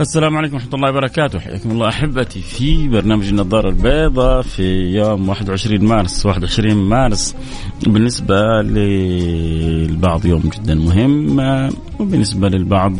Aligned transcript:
السلام 0.00 0.36
عليكم 0.36 0.54
ورحمة 0.54 0.74
الله 0.74 0.90
وبركاته. 0.90 1.38
حياكم 1.38 1.70
الله 1.70 1.88
أحبتي 1.88 2.40
في 2.40 2.88
برنامج 2.88 3.28
النظارة 3.28 3.68
البيضاء 3.68 4.42
في 4.42 4.62
يوم 4.96 5.28
21 5.28 5.84
مارس 5.84 6.26
21 6.26 6.74
مارس. 6.74 7.36
بالنسبة 7.86 8.62
للبعض 8.62 10.26
يوم 10.26 10.40
جدا 10.40 10.74
مهم 10.74 11.40
وبالنسبة 11.98 12.48
للبعض 12.48 12.92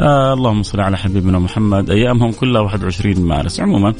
آه 0.00 0.32
اللهم 0.32 0.62
صل 0.62 0.80
على 0.80 0.98
حبيبنا 0.98 1.38
محمد. 1.38 1.90
أيامهم 1.90 2.32
كلها 2.32 2.60
21 2.60 3.20
مارس. 3.20 3.60
عموما 3.60 3.94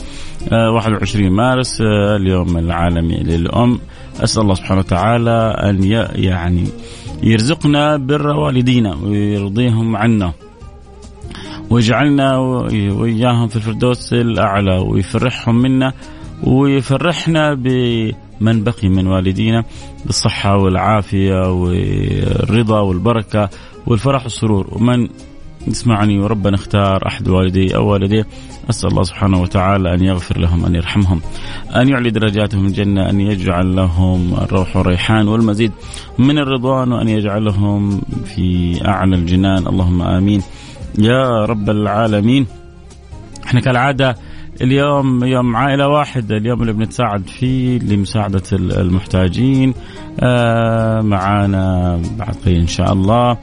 آه 0.53 0.71
21 0.71 1.31
مارس 1.31 1.81
آه 1.81 2.17
اليوم 2.17 2.59
العالمي 2.59 3.17
للأم. 3.17 3.79
أسأل 4.21 4.43
الله 4.43 4.55
سبحانه 4.55 4.81
وتعالى 4.81 5.57
أن 5.63 5.85
يعني 6.15 6.65
يرزقنا 7.23 7.97
بر 7.97 8.27
والدينا 8.27 8.95
ويرضيهم 8.95 9.97
عنا. 9.97 10.33
ويجعلنا 11.71 12.37
وإياهم 12.99 13.49
في 13.49 13.57
الفردوس 13.57 14.13
الأعلى 14.13 14.79
ويفرحهم 14.79 15.63
منا 15.63 15.93
ويفرحنا 16.45 17.55
بمن 17.55 18.65
بقي 18.65 18.89
من 18.89 19.07
والدينا 19.07 19.65
بالصحة 20.07 20.57
والعافية 20.57 21.53
والرضا 21.53 22.81
والبركة 22.81 23.49
والفرح 23.87 24.23
والسرور. 24.23 24.69
ومن 24.73 25.09
يسمعني 25.67 26.19
وربنا 26.19 26.55
اختار 26.55 27.07
أحد 27.07 27.29
والدي 27.29 27.77
أو 27.77 27.93
والديه 27.93 28.27
أسأل 28.71 28.91
الله 28.91 29.03
سبحانه 29.03 29.41
وتعالى 29.43 29.95
أن 29.95 30.05
يغفر 30.05 30.41
لهم 30.41 30.65
أن 30.65 30.75
يرحمهم 30.75 31.21
أن 31.77 31.89
يعلي 31.89 32.11
درجاتهم 32.11 32.67
الجنة 32.67 33.11
أن 33.11 33.21
يجعل 33.21 33.77
لهم 33.77 34.35
الروح 34.35 34.77
والريحان 34.77 35.29
والمزيد 35.29 35.73
من 36.19 36.39
الرضوان 36.39 36.93
وأن 36.93 37.09
يجعلهم 37.09 38.01
في 38.25 38.79
أعلى 38.89 39.17
الجنان. 39.17 39.67
اللهم 39.67 40.03
آمين. 40.03 40.43
يا 40.99 41.45
رب 41.45 41.71
العالمين. 41.71 42.47
إحنا 43.47 43.61
كالعادة 43.61 44.17
اليوم 44.61 45.25
يوم 45.25 45.57
عائلة 45.57 45.89
واحدة 45.89 46.37
اليوم 46.37 46.63
اللي 46.63 46.73
بنتساعد 46.73 47.29
فيه 47.29 47.79
لمساعدة 47.79 48.43
المحتاجين. 48.53 49.75
آه 50.21 51.01
معانا 51.01 52.01
بعد 52.19 52.37
إن 52.47 52.67
شاء 52.67 52.93
الله. 52.93 53.37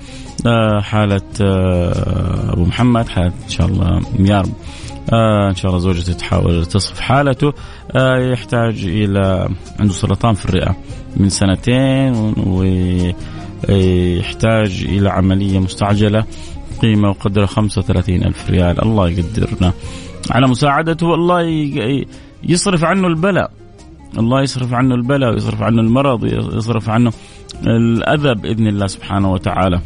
آه 0.47 0.81
حالة 0.81 1.21
آه 1.41 2.53
أبو 2.53 2.65
محمد 2.65 3.07
حالة 3.07 3.33
إن 3.43 3.49
شاء 3.49 3.67
الله 3.67 4.01
يا 4.19 4.41
رب. 4.41 4.53
آه 5.13 5.49
إن 5.49 5.55
شاء 5.55 5.71
الله 5.71 5.79
زوجته 5.79 6.13
تحاول 6.13 6.65
تصف 6.65 6.99
حالته. 6.99 7.53
آه 7.95 8.17
يحتاج 8.17 8.83
إلى 8.85 9.49
عنده 9.79 9.93
سرطان 9.93 10.33
في 10.33 10.45
الرئة 10.45 10.75
من 11.17 11.29
سنتين 11.29 12.33
ويحتاج 13.69 14.85
إلى 14.89 15.09
عملية 15.09 15.59
مستعجلة. 15.59 16.25
قيمة 16.81 17.09
وقدرها 17.09 17.45
35 17.45 18.23
ألف 18.23 18.49
ريال. 18.49 18.81
الله 18.83 19.09
يقدرنا. 19.09 19.73
على 20.31 20.47
مساعدته 20.47 21.07
والله 21.07 21.41
يصرف 22.43 22.83
عنه 22.83 23.07
البلاء. 23.07 23.51
الله 24.17 24.41
يصرف 24.41 24.73
عنه 24.73 24.95
البلاء 24.95 25.33
ويصرف 25.33 25.61
عنه 25.61 25.81
المرض 25.81 26.25
يصرف 26.55 26.89
عنه 26.89 27.11
الأذى 27.67 28.33
بإذن 28.33 28.67
الله 28.67 28.87
سبحانه 28.87 29.31
وتعالى. 29.31 29.81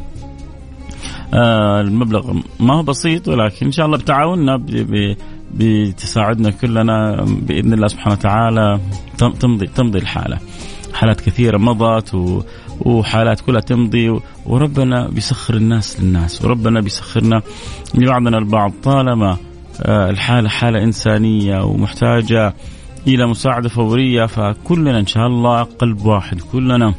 آه 1.33 1.81
المبلغ 1.81 2.33
ما 2.59 2.73
هو 2.73 2.83
بسيط 2.83 3.27
ولكن 3.27 3.65
إن 3.65 3.71
شاء 3.71 3.85
الله 3.85 3.97
بتعاوننا 3.97 4.65
بتساعدنا 5.53 6.49
كلنا 6.49 7.25
بإذن 7.25 7.73
الله 7.73 7.87
سبحانه 7.87 8.15
وتعالى. 8.15 8.79
تمضي 9.17 9.67
تمضي 9.67 9.99
الحالة. 9.99 10.37
حالات 10.93 11.21
كثيرة 11.21 11.57
مضت 11.57 12.15
و 12.15 12.41
وحالات 12.85 13.41
كلها 13.41 13.61
تمضي 13.61 14.19
وربنا 14.45 15.07
بيسخر 15.07 15.53
الناس 15.53 15.99
للناس 15.99 16.45
وربنا 16.45 16.81
بيسخرنا 16.81 17.41
لبعضنا 17.95 18.37
البعض. 18.37 18.73
طالما 18.83 19.37
آه، 19.81 20.09
الحالة 20.09 20.49
حالة 20.49 20.83
إنسانية 20.83 21.63
ومحتاجة 21.63 22.53
إلى 23.07 23.27
مساعدة 23.27 23.69
فورية 23.69 24.25
فكلنا 24.25 24.99
إن 24.99 25.05
شاء 25.05 25.27
الله 25.27 25.63
قلب 25.63 26.05
واحد 26.05 26.41
كلنا 26.41 26.93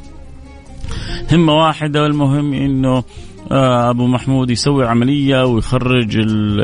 همة 1.33 1.53
واحدة. 1.53 2.03
والمهم 2.03 2.55
إنه 2.55 3.05
آه، 3.53 3.91
أبو 3.91 4.07
محمود 4.07 4.51
يسوي 4.51 4.87
عملية 4.87 5.45
ويخرج 5.45 6.17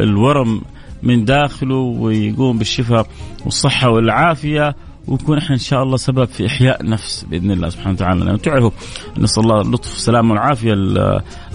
الورم 0.02 0.62
من 1.02 1.24
داخله 1.24 1.76
ويقوم 1.76 2.58
بالشفاء 2.58 3.06
والصحة 3.44 3.90
والعافية. 3.90 4.76
ونكون 5.08 5.38
إحنا 5.38 5.54
إن 5.54 5.60
شاء 5.60 5.82
الله 5.82 5.96
سبب 5.96 6.24
في 6.24 6.46
إحياء 6.46 6.86
نفس 6.86 7.24
بإذن 7.30 7.50
الله 7.50 7.68
سبحانه 7.68 7.94
وتعالى 7.94 8.24
لأنه 8.24 8.36
تعرفوا 8.36 8.70
نسأل 9.18 9.42
الله 9.42 9.60
اللطف 9.60 9.92
والسلامة 9.92 10.30
والعافية 10.30 10.74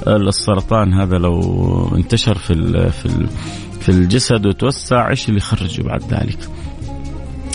السرطان 0.08 0.94
هذا 0.94 1.18
لو 1.18 1.92
انتشر 1.96 2.38
في 2.38 2.54
في 2.90 3.28
في 3.80 3.90
الجسد 3.90 4.46
وتوسع 4.46 5.10
إيش 5.10 5.30
اللي 5.30 5.38
يخرجه 5.38 5.82
بعد 5.82 6.04
ذلك؟ 6.14 6.38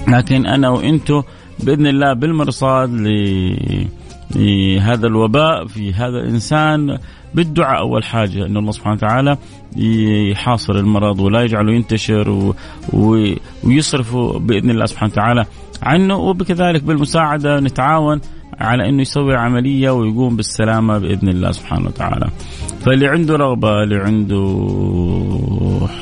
لكن 0.09 0.47
أنا 0.47 0.69
وأنتم 0.69 1.23
بإذن 1.61 1.87
الله 1.87 2.13
بالمرصاد 2.13 2.91
لهذا 4.35 5.07
الوباء 5.07 5.67
في 5.67 5.93
هذا 5.93 6.19
الإنسان 6.19 6.99
بالدعاء 7.35 7.79
أول 7.79 8.05
حاجة 8.05 8.47
إن 8.47 8.57
الله 8.57 8.73
سبحانه 8.73 8.97
وتعالى 8.97 9.37
يحاصر 10.31 10.75
المرض 10.75 11.21
ولا 11.21 11.43
يجعله 11.43 11.73
ينتشر. 11.73 12.55
ويصرفه 13.65 14.39
بإذن 14.39 14.71
الله 14.71 14.87
سبحانه 14.87 15.13
وتعالى 15.13 15.45
عنه 15.83 16.17
وبكذلك 16.17 16.83
بالمساعدة 16.83 17.61
نتعاون 17.61 18.21
على 18.61 18.89
إنه 18.89 19.03
يسوي 19.03 19.37
عملية 19.37 19.91
ويقوم 19.91 20.37
بالسلامة 20.37 20.99
بإذن 20.99 21.29
الله 21.29 21.51
سبحانه 21.51 21.87
وتعالى. 21.87 22.29
فاللي 22.81 23.09
عنده 23.09 23.37
رغبة، 23.37 23.83
اللي 23.83 23.97
عنده 23.97 24.67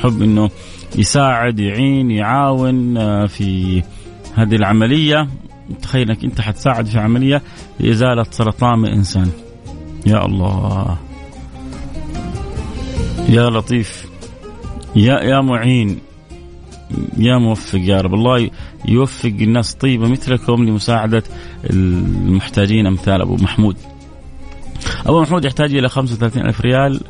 حب 0.01 0.21
إنه 0.21 0.49
يساعد، 0.95 1.59
يعين، 1.59 2.11
يعاون 2.11 2.97
آه، 2.97 3.25
في 3.25 3.83
هذه 4.35 4.55
العملية 4.55 5.27
تخيل 5.81 6.09
انك 6.09 6.23
انت 6.23 6.41
حتساعد 6.41 6.85
في 6.85 6.99
عملية 6.99 7.41
لإزالة 7.79 8.25
سرطان 8.31 8.79
من 8.79 8.89
انسان. 8.89 9.29
يا 10.07 10.25
الله. 10.25 10.97
يا 13.29 13.49
لطيف. 13.49 14.05
يا 14.95 15.19
يا 15.19 15.41
معين. 15.41 15.99
يا 17.17 17.37
موفق 17.37 17.79
يا 17.79 18.01
رب. 18.01 18.13
الله 18.13 18.49
يوفق 18.87 19.33
الناس. 19.41 19.73
طيبة 19.73 20.07
مثلكم 20.07 20.63
لمساعدة 20.63 21.23
المحتاجين. 21.69 22.87
أمثال 22.87 23.21
أبو 23.21 23.35
محمود. 23.35 23.77
أبو 25.05 25.21
محمود 25.21 25.45
يحتاج 25.45 25.75
إلى 25.75 25.89
35 25.89 26.45
ألف 26.45 26.61
ريال. 26.61 27.01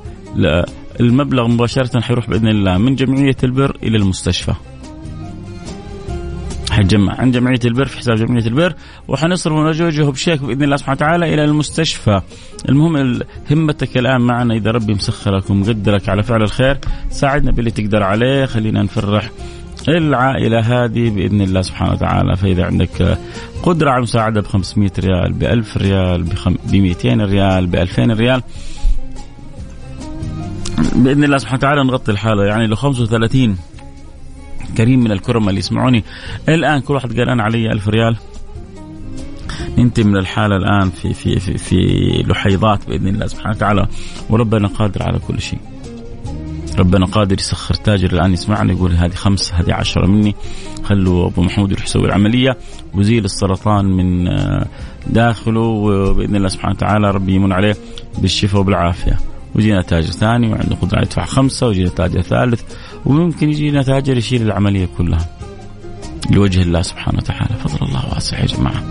المبلغ 1.00 1.48
مباشرة 1.48 2.02
حيروح 2.02 2.30
بإذن 2.30 2.48
الله 2.48 2.78
من 2.78 2.96
جمعية 2.96 3.36
البر 3.44 3.78
إلى 3.84 3.98
المستشفى. 3.98 4.54
حنجمع 6.76 7.20
عن 7.20 7.32
جمعية 7.32 7.60
البر 7.66 7.86
في 7.86 7.98
حساب 7.98 8.16
جمعية 8.16 8.46
البر. 8.46 8.74
وحنصرف 9.08 9.54
ونوجهه 9.54 10.12
بشيك 10.12 10.42
بإذن 10.42 10.64
الله 10.64 10.78
سبحانه 10.78 10.96
وتعالى 10.96 11.34
إلى 11.34 11.44
المستشفى. 11.46 12.22
المهم 12.70 13.20
همتك 13.52 13.98
الآن 13.98 14.22
معنا. 14.22 14.54
إذا 14.54 14.72
ربي 14.72 14.94
مسخرك 14.94 15.50
ومقدرك 15.50 16.10
على 16.10 16.24
فعل 16.24 16.42
الخير. 16.42 16.78
ساعدنا 17.10 17.52
باللي 17.52 17.72
تقدر 17.72 18.04
عليه. 18.04 18.46
خلينا 18.46 18.84
نفرح 18.84 19.30
العائلة 19.88 20.60
هذه 20.60 21.10
بإذن 21.10 21.42
الله 21.42 21.62
سبحانه 21.62 21.92
وتعالى. 21.92 22.36
فإذا 22.36 22.66
عندك 22.66 23.18
قدرة 23.64 23.90
على 23.90 23.98
المساعدة 23.98 24.42
ب 24.42 24.46
500 24.46 24.92
ريال 25.00 25.34
ب 25.34 25.44
1000 25.44 25.78
ريال 25.78 26.24
ب 26.24 26.76
200 26.76 27.22
ريال 27.22 27.68
ب 27.68 27.76
2000 27.76 28.12
ريال 28.12 28.42
بإذن 30.96 31.24
الله 31.24 31.38
سبحانه 31.38 31.58
وتعالى 31.58 31.84
نغطي 31.84 32.12
الحالة. 32.12 32.44
يعني 32.46 32.68
لو 32.68 32.76
35 32.76 33.58
كريم 34.78 35.00
من 35.00 35.12
الكرم 35.12 35.50
اللي 35.50 35.60
يسمعوني. 35.60 36.04
الآن 36.50 36.82
كل 36.82 36.94
واحد 36.94 37.20
قال 37.20 37.30
أنا 37.30 37.44
علي 37.44 37.72
ألف 37.72 37.88
ريال. 37.88 38.16
ننتهي 39.78 40.04
من 40.04 40.18
الحالة 40.18 40.56
الآن 40.56 40.90
في 40.90 41.14
في 41.14 41.40
في, 41.40 41.58
في 41.58 41.78
لحيضات 42.28 42.88
بإذن 42.88 43.08
الله 43.08 43.28
سبحانه 43.28 43.56
وتعالى. 43.56 43.88
وربنا 44.30 44.68
قادر 44.68 45.04
على 45.04 45.20
كل 45.20 45.42
شيء. 45.42 45.60
ربنا 46.80 47.06
قادر 47.06 47.38
يسخر 47.40 47.74
تاجر 47.74 48.14
الآن 48.14 48.34
يسمعنا 48.34 48.74
يقول 48.74 48.92
هذه 48.92 49.14
خمسه 49.14 49.56
هذه 49.56 49.74
عشرة 49.74 50.08
مني. 50.08 50.36
خلوا 50.84 51.28
أبو 51.28 51.42
محمود 51.42 51.72
يروح 51.72 51.84
يسوي 51.84 52.06
العملية. 52.06 52.58
ويزيل 52.94 53.26
السرطان 53.26 53.86
من 53.86 54.30
داخله. 55.08 55.62
وبإذن 55.62 56.36
الله 56.36 56.48
سبحانه 56.48 56.76
وتعالى 56.76 57.12
ربي 57.12 57.34
يمن 57.34 57.52
عليه 57.52 57.76
بالشفاء 58.18 58.62
وبالعافية. 58.62 59.20
ويجينا 59.56 59.82
تاجر 59.82 60.12
ثاني 60.12 60.48
وعنده 60.48 60.76
قدرة 60.76 61.02
يدفع 61.02 61.26
خمسة 61.26 61.68
ويجينا 61.68 61.90
تاجر 61.90 62.22
ثالث. 62.22 62.62
وممكن 63.06 63.50
يجينا 63.50 63.84
تاجر 63.84 64.18
يشيل 64.18 64.42
العملية 64.42 64.90
كلها 64.98 65.28
لوجه 66.32 66.62
الله 66.62 66.82
سبحانه 66.82 67.18
وتعالى. 67.18 67.56
فضل 67.56 67.88
الله 67.88 68.14
واسع 68.14 68.40
يا 68.40 68.46
جماعة. 68.46 68.84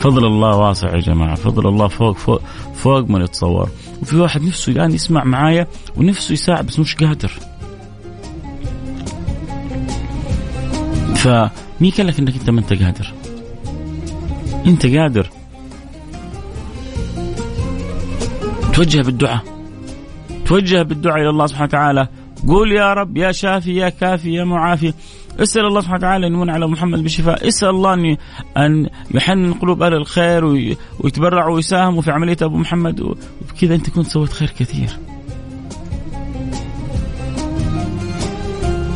فضل 0.00 0.26
الله 0.26 0.56
واسع 0.56 0.94
يا 0.94 1.00
جماعة. 1.00 1.34
فضل 1.34 1.68
الله 1.68 1.88
فوق 1.88 2.16
فوق 2.16 2.42
فوق 2.74 3.10
ما 3.10 3.18
نتصور. 3.18 3.70
وفي 4.02 4.16
واحد 4.16 4.42
نفسه 4.42 4.72
الان 4.72 4.92
يسمع 4.92 5.24
معايا 5.24 5.66
ونفسه 5.96 6.32
يساعد 6.32 6.66
بس 6.66 6.78
مش 6.78 6.94
قادر. 6.94 7.32
فمين 11.14 11.92
قال 11.96 12.06
لك 12.06 12.18
إنك 12.18 12.34
أنت 12.34 12.50
ما 12.50 12.60
أنت 12.60 12.72
قادر؟ 12.82 13.12
أنت 14.66 14.86
قادر. 14.86 15.30
توجه 18.72 19.02
بالدعاء. 19.02 19.42
توجه 20.46 20.82
بالدعاء 20.82 21.16
إلى 21.16 21.30
الله 21.30 21.46
سبحانه 21.46 21.68
وتعالى. 21.68 22.08
قول 22.46 22.72
يا 22.72 22.92
رب 22.92 23.16
يا 23.16 23.32
شافي 23.32 23.76
يا 23.76 23.88
كافي 23.88 24.32
يا 24.34 24.44
معافي 24.44 24.92
اسأل 25.40 25.66
الله 25.66 25.80
سبحانه 25.80 25.98
وتعالى 25.98 26.26
أن 26.26 26.34
يمن 26.34 26.50
على 26.50 26.66
محمد 26.66 27.02
بالشفاء، 27.02 27.48
اسأل 27.48 27.68
الله 27.68 27.94
أن 27.94 28.16
أن 28.56 28.88
يحنن 29.10 29.52
قلوب 29.52 29.82
أهل 29.82 29.94
الخير 29.94 30.44
ويتبرعوا 31.00 31.54
ويساهموا 31.54 32.02
في 32.02 32.10
عملية 32.10 32.36
أبو 32.42 32.56
محمد 32.56 33.00
وبكذا 33.00 33.74
أنت 33.74 33.90
كنت 33.90 34.06
سويت 34.06 34.32
خير 34.32 34.50
كثير. 34.58 34.88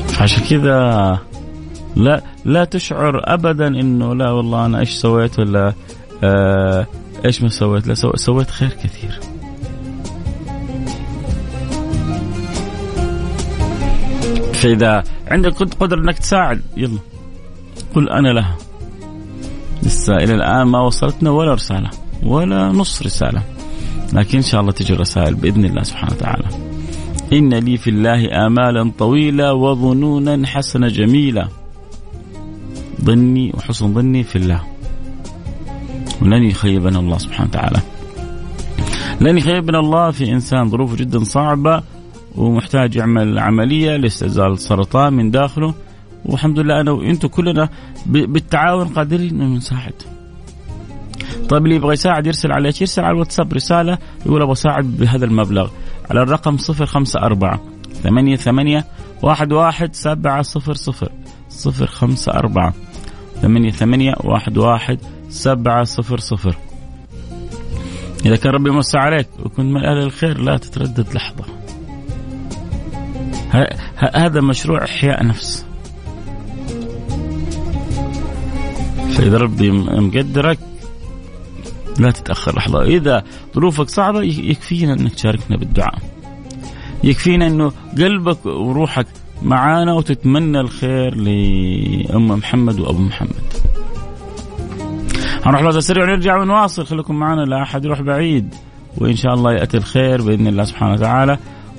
فعشان 0.09 0.45
كذا 0.51 1.19
لا 1.97 2.23
لا 2.45 2.65
تشعر 2.65 3.21
ابدا 3.25 3.67
إنه 3.67 4.15
لا 4.15 4.31
والله 4.31 4.67
أنا 4.67 4.81
إيش 4.81 4.91
سويت 4.91 5.39
ولا 5.39 5.75
آه 6.25 6.87
إيش 7.25 7.43
ما 7.43 7.49
سويت 7.49 7.87
لا 7.87 7.95
سويت 8.17 8.51
خير 8.51 8.69
كثير. 8.69 9.21
فاذا 14.63 15.05
عندك 15.29 15.55
قدره 15.81 16.01
إنك 16.01 16.19
تساعد. 16.19 16.63
يلا. 16.77 16.99
قل 17.95 18.09
أنا 18.11 18.29
لها. 18.29 18.57
لسه 19.83 20.17
إلى 20.17 20.35
الآن 20.35 20.67
ما 20.67 20.81
وصلتنا 20.81 21.31
ولا 21.31 21.55
رسالة. 21.55 21.91
ولا 22.23 22.69
نص 22.69 23.03
رسالة. 23.03 23.43
لكن 24.13 24.39
إن 24.39 24.43
شاء 24.43 24.61
الله 24.61 24.73
تجي 24.73 24.93
الرسائل 24.93 25.35
بإذن 25.35 25.65
الله 25.65 25.83
سبحانه 25.83 26.13
وتعالى. 26.15 26.49
إن 27.33 27.55
لي 27.55 27.77
في 27.77 27.91
الله 27.91 28.47
آمالا 28.47 28.93
طويله 28.99 29.55
وظنونا 29.55 30.47
حسنه 30.47 30.89
جميله 30.89 31.49
ظني 33.05 33.53
وحسن 33.55 33.95
ظني 33.95 34.23
في 34.23 34.37
الله. 34.37 34.63
ولن 36.23 36.43
يخيبنا 36.43 36.99
الله 36.99 37.19
سبحانه 37.19 37.49
وتعالى. 37.49 37.81
لن 39.21 39.39
يخيبنا 39.39 39.79
الله 39.79 40.11
في 40.11 40.33
إنسان 40.33 40.69
ظروفه 40.69 40.97
جدا 40.97 41.25
صعبة. 41.25 41.83
ومحتاج 42.37 42.97
يعمل 42.97 43.39
عملية 43.39 43.97
لاستئصال 43.97 44.53
السرطان 44.53 45.13
من 45.13 45.31
داخله. 45.31 45.75
والحمد 46.25 46.59
لله 46.59 46.81
أنا 46.81 46.91
وأنتم 46.91 47.29
كلنا 47.29 47.69
بالتعاون 48.07 48.89
قادرين 48.89 49.41
ان 49.41 49.55
نساعد. 49.55 49.95
طيب 51.49 51.65
اللي 51.65 51.77
يبغى 51.77 51.93
يساعد 51.93 52.27
يرسل 52.27 52.53
على 52.53 52.67
إيش؟ 52.67 52.81
يرسل 52.81 53.03
على 53.03 53.13
الواتساب 53.13 53.53
رسالة 53.53 53.99
يقول 54.27 54.43
أبغى 54.43 54.53
أساعد 54.53 54.85
بهذا 54.85 55.25
المبلغ. 55.25 55.71
على 56.11 56.23
الرقم 56.23 56.57
054 56.57 57.59
ثمانية 58.03 58.37
ثمانية 58.37 58.85
واحد 59.23 59.53
واحد 59.53 59.95
سبعة 59.95 60.43
صفر 60.43 60.75
صفر. 60.75 61.13
صفر 61.49 61.87
خمسة 61.87 62.33
أربعة 62.33 62.75
ثمانية 63.43 63.71
ثمانية 63.71 64.15
واحد 64.25 64.59
واحد 64.59 64.99
سبعة 65.29 65.85
صفر 65.85 66.19
صفر. 66.19 66.57
إذا 68.27 68.37
كان 68.37 68.53
ربي 68.53 68.71
موسع 68.71 69.01
عليك 69.01 69.29
وكنت 69.45 69.67
من 69.67 69.85
أهل 69.85 69.99
الخير 69.99 70.39
لا 70.39 70.57
تتردد 70.57 71.15
لحظة. 71.15 71.45
هذا 74.15 74.41
مشروع 74.41 74.85
إحياء 74.85 75.27
نفس. 75.27 75.67
فإذا 79.13 79.39
ربي 79.39 79.71
مقدرك 79.71 80.59
لا 81.99 82.11
تتأخر 82.11 82.57
لحظة. 82.57 82.83
إذا 82.83 83.25
ظروفك 83.55 83.89
صعبة 83.89 84.23
يكفينا 84.23 84.93
أنك 84.93 85.15
تشاركنا 85.15 85.57
بالدعاء. 85.57 85.99
يكفينا 87.05 87.47
أنه 87.47 87.73
قلبك 87.99 88.47
وروحك 88.47 89.07
معانا 89.43 89.93
وتتمنى 89.93 90.61
الخير 90.61 91.15
لأم 91.15 92.29
محمد 92.29 92.81
وأبو 92.81 93.03
محمد. 93.03 93.43
هنروح 95.45 95.63
لحظة 95.63 95.81
سريع 95.81 96.05
ونرجع 96.05 96.37
ونواصل. 96.37 96.87
خليكم 96.87 97.15
معنا 97.15 97.41
لا 97.41 97.63
أحد 97.63 97.85
يروح 97.85 98.01
بعيد. 98.01 98.55
وإن 98.99 99.17
شاء 99.17 99.35
الله 99.35 99.53
يأتي 99.53 99.77
الخير 99.77 100.23
بإذن 100.23 100.47
الله 100.47 100.65
سبحانه 100.65 100.93
وتعالى. 100.93 101.39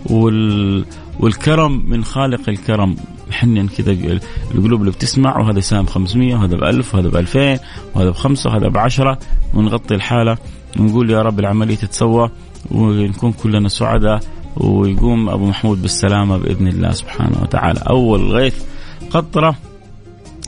وال... 0.09 0.85
والكرم 1.19 1.89
من 1.89 2.03
خالق 2.03 2.49
الكرم. 2.49 2.95
حنن 3.31 3.67
كذا 3.67 4.19
القلوب 4.51 4.81
اللي 4.81 4.91
بتسمع 4.91 5.39
وهذا 5.39 5.59
سام 5.59 5.85
500 5.85 6.35
وهذا 6.35 6.55
ب 6.55 6.63
1000 6.63 6.95
وهذا 6.95 7.09
ب 7.09 7.15
2000 7.15 7.59
وهذا 7.95 8.09
بخمسة 8.09 8.49
وهذا 8.49 8.67
ب 8.67 8.77
10 8.77 9.17
ونغطي 9.53 9.95
الحالة 9.95 10.37
ونقول 10.79 11.09
يا 11.09 11.21
رب 11.21 11.39
العملية 11.39 11.75
تتسوى 11.75 12.29
ونكون 12.71 13.31
كلنا 13.31 13.69
سعداء 13.69 14.19
ويقوم 14.57 15.29
أبو 15.29 15.45
محمود 15.45 15.81
بالسلامة 15.81 16.37
بإذن 16.37 16.67
الله 16.67 16.91
سبحانه 16.91 17.41
وتعالى. 17.41 17.79
أول 17.89 18.31
غيث 18.31 18.63
قطرة 19.11 19.55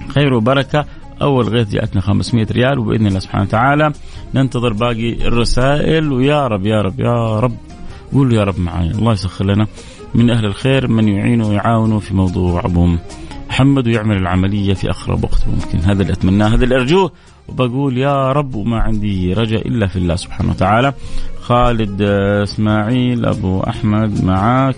خير 0.09 0.33
وبركة. 0.33 0.85
أول 1.21 1.49
غيث 1.49 1.69
جاءتنا 1.69 2.01
500 2.01 2.47
ريال 2.51 2.79
وبإذن 2.79 3.07
الله 3.07 3.19
سبحانه 3.19 3.43
وتعالى 3.43 3.93
ننتظر 4.33 4.73
باقي 4.73 5.27
الرسائل. 5.27 6.11
ويا 6.11 6.47
رب 6.47 6.65
يا 6.65 6.81
رب 6.81 6.99
يا 6.99 7.39
رب 7.39 7.55
قولوا 8.13 8.33
يا 8.33 8.43
رب 8.43 8.59
معايا. 8.59 8.91
الله 8.91 9.13
يسخر 9.13 9.45
لنا. 9.45 9.67
من 10.15 10.29
أهل 10.29 10.45
الخير 10.45 10.87
من 10.87 11.07
يعينه 11.07 11.47
ويعاونه 11.47 11.99
في 11.99 12.13
موضوع 12.13 12.65
أبو 12.65 12.95
محمد 13.49 13.87
ويعمل 13.87 14.17
العملية 14.17 14.73
في 14.73 14.89
أقرب 14.89 15.23
وقت 15.23 15.43
ممكن. 15.47 15.79
هذا 15.89 16.01
اللي 16.01 16.13
أتمناه 16.13 16.47
هذا 16.47 16.63
اللي 16.63 16.75
أرجوه. 16.75 17.11
وبقول 17.47 17.97
يا 17.97 18.31
رب 18.31 18.55
وما 18.55 18.79
عندي 18.79 19.33
رجاء 19.33 19.67
إلا 19.67 19.87
في 19.87 19.95
الله 19.95 20.15
سبحانه 20.15 20.49
وتعالى. 20.51 20.93
خالد 21.41 22.01
إسماعيل 22.43 23.25
أبو 23.25 23.59
أحمد 23.59 24.23
معاك. 24.23 24.75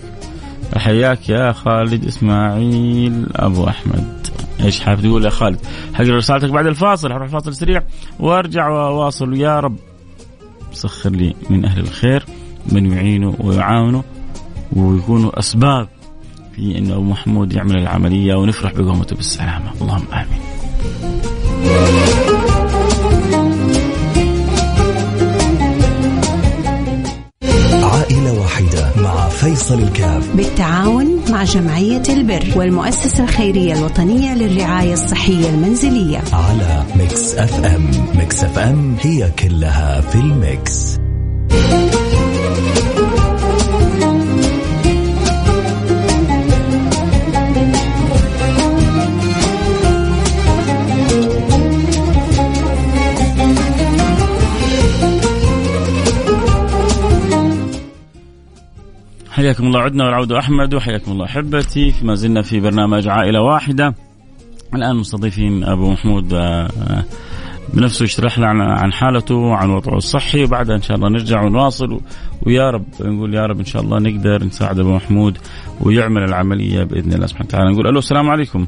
حياك 0.76 1.28
يا 1.28 1.52
خالد 1.52 2.04
إسماعيل 2.04 3.26
أبو 3.36 3.68
أحمد. 3.68 4.26
إيش 4.64 4.80
حابب 4.80 5.00
تقول 5.00 5.24
يا 5.24 5.30
خالد؟ 5.30 5.58
حقرأ 5.94 6.16
رسالتك 6.16 6.50
بعد 6.50 6.66
الفاصل 6.66 7.12
حروح 7.12 7.28
فاصل 7.28 7.54
سريع 7.54 7.82
وارجع 8.20 8.68
واواصل 8.68 9.34
يا 9.34 9.60
رب. 9.60 9.76
سخر 10.72 11.10
لي 11.10 11.34
من 11.50 11.64
أهل 11.64 11.80
الخير 11.80 12.24
من 12.72 12.92
يعينه 12.92 13.34
ويعاونه 13.40 14.04
ويكونوا 14.78 15.38
أسباب 15.38 15.88
في 16.56 16.78
إنه 16.78 16.94
أبو 16.94 17.02
محمود 17.02 17.52
يعمل 17.52 17.76
العملية 17.76 18.34
ونفرح 18.34 18.72
بقومته 18.72 19.16
بالسلامة، 19.16 19.70
اللهم 19.82 20.04
آمين. 20.12 20.40
عائلة 27.82 28.40
واحدة 28.40 28.90
مع 29.02 29.28
فيصل 29.28 29.78
الكاف. 29.82 30.36
بالتعاون 30.36 31.20
مع 31.30 31.44
جمعية 31.44 32.02
البر 32.08 32.44
والمؤسسة 32.56 33.24
الخيرية 33.24 33.72
الوطنية 33.72 34.34
للرعاية 34.34 34.92
الصحية 34.92 35.48
المنزلية. 35.48 36.22
على 36.32 36.84
Mix 36.96 37.34
FM. 37.34 37.90
Mix 38.14 38.44
FM 38.44 38.96
هي 39.00 39.30
كلها 39.38 40.00
في 40.00 40.14
ال 40.14 40.31
mix. 40.31 40.98
حياكم 59.38 59.66
الله. 59.66 59.80
عدنا 59.80 60.04
والعود 60.04 60.32
أحمد 60.32 60.74
وحياكم 60.74 61.12
الله 61.12 61.24
أحبتي. 61.24 61.94
ما 62.02 62.14
زلنا 62.14 62.42
في 62.42 62.60
برنامج 62.60 63.08
عائلة 63.08 63.40
واحدة. 63.40 63.94
الآن 64.74 64.96
مستضيفين 64.96 65.64
أبو 65.64 65.90
محمود 65.90 66.34
آه، 66.34 67.04
بنفسه 67.74 68.04
يشرح 68.04 68.38
لنا 68.38 68.64
عن 68.64 68.92
حالته 68.92 69.34
وعن 69.34 69.70
وضعه 69.70 69.96
الصحي. 69.96 70.44
وبعدها 70.44 70.76
إن 70.76 70.82
شاء 70.82 70.96
الله 70.96 71.08
نرجع 71.08 71.42
ونواصل. 71.42 72.00
ويا 72.42 72.70
رب 72.70 72.84
نقول 73.00 73.34
يا 73.34 73.46
رب 73.46 73.58
إن 73.58 73.64
شاء 73.64 73.82
الله 73.82 73.98
نقدر 73.98 74.44
نساعد 74.44 74.78
أبو 74.78 74.94
محمود 74.94 75.38
ويعمل 75.80 76.22
العملية 76.22 76.84
بإذن 76.84 77.12
الله 77.12 77.26
سبحانه 77.26 77.48
وتعالى. 77.48 77.72
نقول 77.72 77.86
ألو 77.86 77.98
السلام 77.98 78.30
عليكم. 78.30 78.66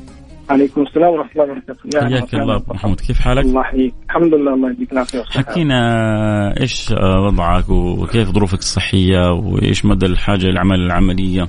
عليكم 0.50 0.82
السلام 0.82 1.10
ورحمة 1.12 1.42
الله 1.42 1.52
وبركاته. 1.52 2.00
حياك 2.08 2.34
الله 2.34 2.56
ابو 2.56 2.74
محمود. 2.74 3.00
كيف 3.00 3.20
حالك؟ 3.20 3.44
الله 3.44 3.60
يحييك. 3.60 3.94
الحمد 4.06 4.34
لله 4.34 4.54
الله 4.54 4.70
يديك 4.70 4.92
العافية 4.92 5.22
حكينا 5.22 5.80
إيش 6.60 6.90
وضعك 7.26 7.68
وكيف 7.70 8.28
ظروفك 8.28 8.58
الصحية 8.58 9.32
وإيش 9.32 9.84
مدى 9.84 10.06
الحاجة 10.06 10.46
لعمل 10.46 10.80
العملية؟ 10.80 11.46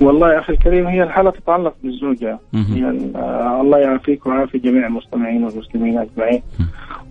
والله 0.00 0.34
يا 0.34 0.40
أخي 0.40 0.52
الكريم 0.52 0.86
هي 0.86 1.02
الحالة 1.02 1.30
تتعلق 1.30 1.74
بالزوجة. 1.82 2.38
ال- 2.54 3.16
آه، 3.16 3.60
الله 3.60 3.78
يعافيك 3.78 4.26
ويعافي 4.26 4.58
جميع 4.58 4.86
المستمعين 4.86 5.44
والمسلمين 5.44 5.98
أجمعين. 5.98 6.42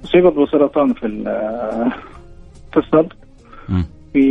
أصيبت 0.04 0.34
بسرطان 0.34 0.94
في 0.94 1.24
في 2.74 2.78
الصدر. 2.78 3.16
في 4.14 4.22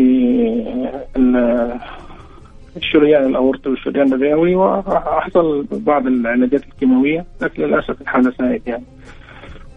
الشريان 2.76 3.26
الاورطي 3.26 3.68
والشريان 3.70 4.12
الرئوي 4.12 4.54
وحصل 4.54 5.66
بعض 5.72 6.06
العلاجات 6.06 6.64
الكيماوية 6.64 7.24
لكن 7.42 7.62
للأسف 7.62 8.00
الحالة 8.00 8.30
سائد 8.38 8.62
يعني. 8.66 8.84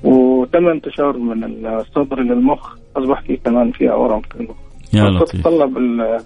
وتم 0.03 0.67
انتشار 0.67 1.17
من 1.17 1.65
الصدر 1.67 2.19
للمخ 2.19 2.75
أصبح 2.97 3.21
في 3.21 3.38
كمان 3.38 3.71
فيها 3.71 3.93
ورم 3.95 4.21
في 4.21 4.35
المخ. 4.39 4.55
يا 4.93 5.03
لطيف. 5.09 5.41
تتطلب 5.41 5.77
ال- 5.77 6.19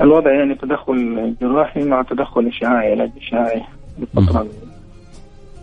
الوضع 0.00 0.32
يعني 0.32 0.54
تدخل 0.54 1.34
جراحي 1.40 1.84
مع 1.84 2.02
تدخل 2.02 2.46
إشعاعي 2.46 2.90
علاج 2.92 3.10
إشعاعي 3.16 3.62
الفترة 4.02 4.46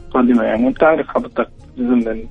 القادمه 0.08 0.44
يعني. 0.44 0.68
أنت 0.68 0.84
عارف 0.84 1.08
حضرتك 1.08 1.48
في 1.76 1.82
ظل 1.88 2.10
ال- 2.12 2.26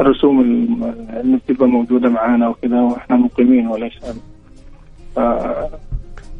الرسوم 0.00 0.40
اللي 0.40 1.36
بتبقى 1.48 1.68
موجودة 1.68 2.08
معانا 2.08 2.48
وكده 2.48 2.82
وإحنا 2.82 3.16
مقيمين 3.16 3.66
وليس 3.66 3.92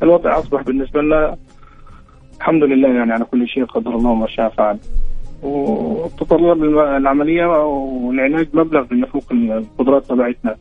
الوضع 0.02 0.38
أصبح 0.38 0.62
بالنسبة 0.62 1.02
لنا 1.02 1.36
الحمد 2.38 2.62
لله 2.62 2.88
يعني 2.88 3.12
على 3.12 3.24
كل 3.24 3.48
شيء 3.48 3.64
قدر 3.64 3.94
الله 3.94 4.10
وما 4.10 4.26
شاء 4.26 4.48
فعل. 4.48 4.78
وتتطلب 5.42 6.64
الم- 6.64 6.78
العملية 6.78 7.46
والعلاج 7.66 8.48
مبلغ 8.54 8.84
يفوق 8.92 9.24
القدرات 9.32 10.04
تبعتنا. 10.04 10.56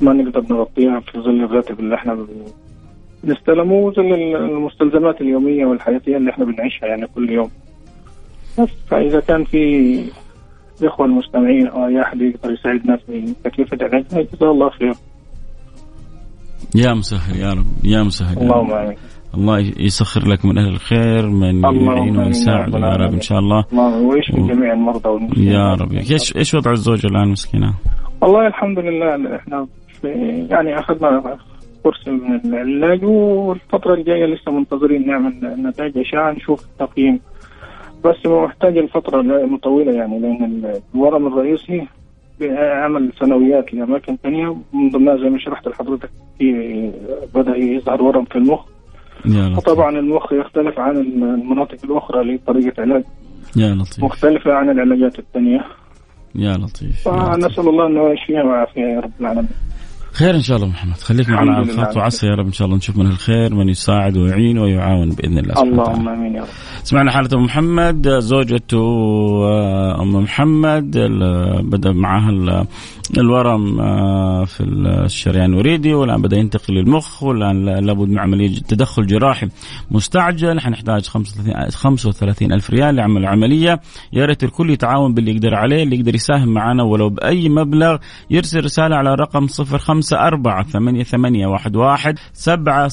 ما 0.00 0.12
نقدر 0.12 0.54
نغطيها 0.54 1.00
في 1.00 1.18
ظل 1.20 1.44
الراتب 1.44 1.80
اللي 1.80 1.94
إحنا 1.94 2.26
بنستلمه 3.24 3.74
وظل 3.74 4.12
المستلزمات 4.36 5.20
اليومية 5.20 5.66
والحياتية 5.66 6.16
اللي 6.16 6.30
إحنا 6.30 6.44
بنعيشها 6.44 6.86
يعني 6.86 7.06
كل 7.06 7.30
يوم. 7.30 7.50
بس 8.58 8.68
فإذا 8.88 9.20
كان 9.20 9.44
في 9.44 10.04
الاخوه 10.80 11.06
المستمعين 11.06 11.66
أو 11.66 11.86
أي 11.86 12.02
أحد 12.02 12.20
يقدر 12.20 12.52
يساعدنا 12.52 12.96
في 12.96 13.34
تكلفة 13.44 13.78
علاجنا 13.82 14.22
جزاه 14.22 14.50
الله 14.50 14.70
خير. 14.70 14.94
يا 16.74 16.94
مسهل 16.94 17.36
يا 17.40 17.52
رب 17.52 17.64
يا 17.84 18.02
مسهل. 18.02 18.38
اللهم 18.38 18.72
آمين 18.72 18.96
الله 19.34 19.58
يسخر 19.78 20.28
لك 20.28 20.44
من 20.44 20.58
أهل 20.58 20.68
الخير 20.68 21.28
من 21.28 21.62
يعين 21.64 22.16
ويساعد 22.18 22.74
يا 22.74 22.78
رب. 22.96 23.12
إن 23.12 23.20
شاء 23.20 23.38
الله 23.38 23.64
ويشفي 24.02 24.40
و- 24.40 24.46
جميع 24.46 24.72
المرضى 24.72 25.08
والمسلمين 25.08 25.48
يا 25.52 25.74
رب 25.74 25.92
إيش 25.92 26.36
إيش 26.36 26.54
وضع 26.54 26.70
الزوجة 26.70 27.06
الآن 27.06 27.28
مسكينة؟ 27.28 27.74
والله 28.20 28.46
الحمد 28.46 28.78
لله 28.78 29.36
إحنا 29.36 29.66
يعني 30.50 30.78
أخذنا 30.78 31.36
كورس 31.82 32.08
من 32.08 32.54
العلاج 32.54 33.04
والفترة 33.04 33.94
الجاية 33.94 34.26
لسه 34.26 34.52
منتظرين 34.52 35.06
نعمل 35.06 35.32
نتائج 35.68 35.98
أشعة 35.98 36.32
نشوف 36.32 36.64
التقييم 36.64 37.20
بس 38.04 38.26
محتاج 38.26 38.78
الفترة 38.78 39.22
مطولة 39.46 39.92
يعني 39.92 40.18
لأن 40.18 40.74
الورم 40.94 41.26
الرئيسي 41.26 41.86
عمل 42.48 43.12
ثانويات 43.20 43.74
لأماكن 43.74 44.16
ثانية 44.22 44.56
من 44.72 44.90
ضمنها 44.90 45.16
زي 45.16 45.30
ما 45.30 45.38
شرحت 45.38 45.68
لحضرتك 45.68 46.10
في 46.38 46.52
بدأ 47.34 47.56
يظهر 47.56 48.02
ورم 48.02 48.24
في 48.24 48.36
المخ. 48.36 48.60
يا 49.26 49.56
وطبعا 49.56 49.98
المخ 49.98 50.32
يختلف 50.32 50.78
عن 50.78 50.96
المناطق 50.96 51.78
الأخرى 51.84 52.34
لطريقة 52.34 52.82
علاج 52.82 53.04
يا 53.56 53.74
لطيف. 53.74 54.04
مختلفة 54.04 54.52
عن 54.52 54.70
العلاجات 54.70 55.18
الثانية 55.18 55.64
يا 56.34 56.56
لطيف, 56.56 57.06
يا 57.06 57.06
لطيف. 57.06 57.08
فنسأل 57.08 57.68
الله 57.68 57.86
أنه 57.86 58.10
يشفيها 58.10 58.42
ويعافيها 58.42 58.88
يا 58.88 59.00
رب 59.00 59.12
العالمين. 59.20 59.48
خير 60.12 60.34
إن 60.34 60.40
شاء 60.42 60.56
الله 60.56 60.68
محمد. 60.68 60.94
خليك 60.96 61.28
معنا 61.28 61.52
على. 61.54 61.72
الخط 61.72 61.96
وعسى 61.96 62.26
يا 62.26 62.34
رب 62.34 62.46
إن 62.46 62.52
شاء 62.52 62.66
الله 62.66 62.76
نشوف 62.76 62.96
من 62.96 63.06
الخير 63.06 63.54
من 63.54 63.68
يساعد 63.68 64.16
ويعين 64.16 64.58
ويعاون 64.58 65.10
بإذن 65.10 65.38
الله. 65.38 65.62
اللهم 65.62 66.08
آمين 66.08 66.34
يا 66.34 66.40
رب. 66.40 66.46
سمعنا 66.84 67.10
حالة 67.10 67.28
أم 67.34 67.44
محمد 67.44 68.08
زوجته 68.18 68.78
آه، 69.44 70.02
أم 70.02 70.12
محمد 70.16 70.90
بدأ 71.62 71.92
معها 71.92 72.30
ال- 72.30 72.66
الورم 73.18 73.80
آه، 73.80 74.44
في 74.44 74.64
الشريان 74.64 75.52
الوريدي 75.52 75.94
والآن 75.94 76.22
بدأ 76.22 76.36
ينتقل 76.36 76.74
للمخ 76.74 77.22
والآن 77.22 77.64
لا- 77.64 77.80
لابد 77.80 78.08
من 78.08 78.18
عملية 78.18 78.58
تدخل 78.68 79.06
جراحي 79.06 79.48
مستعجل. 79.90 80.60
حنحتاج 80.60 81.06
35 81.06 81.70
35 81.70 82.52
ألف 82.52 82.70
ريال 82.70 82.94
لعمل 82.94 83.20
العملية 83.20 83.80
يا 84.12 84.26
ريت 84.26 84.44
الكل 84.44 84.70
يتعاون 84.70 85.14
باللي 85.14 85.30
يقدر 85.34 85.54
عليه 85.54 85.82
اللي 85.82 85.96
يقدر 85.96 86.14
يساهم 86.14 86.48
معنا 86.48 86.82
ولو 86.82 87.08
بأي 87.08 87.48
مبلغ. 87.48 87.96
يرسل 88.30 88.64
رسالة 88.64 88.96
على 88.96 89.14
رقم 89.14 89.46
054 90.02 90.64
88 90.64 91.54
11 91.54 92.14
700 92.32 92.88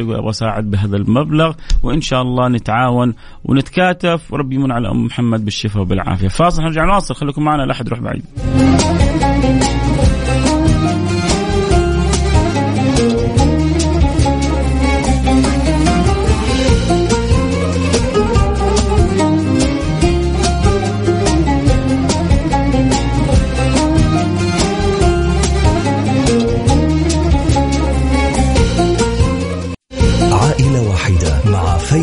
يقول 0.00 0.14
أبغى 0.16 0.30
أساعد 0.30 0.70
بهذا 0.70 0.96
المبلغ 0.96 1.54
وإن 1.82 2.00
شاء 2.00 2.22
الله 2.22 2.48
نتعاون 2.48 3.14
ونتكاتف. 3.44 4.32
وربي 4.32 4.54
يمن 4.54 4.72
على 4.72 4.90
أم 4.90 5.04
محمد 5.04 5.44
بالشفاء 5.44 5.82
وبالعافية. 5.82 6.28
فاصل 6.28 6.62
نرجع 6.62 6.84
نواصل. 6.84 7.14
خليكم 7.14 7.42
معنا 7.42 7.62
لا 7.62 7.72
أحد 7.72 7.86
يروح 7.86 8.00
بعيد. 8.00 8.24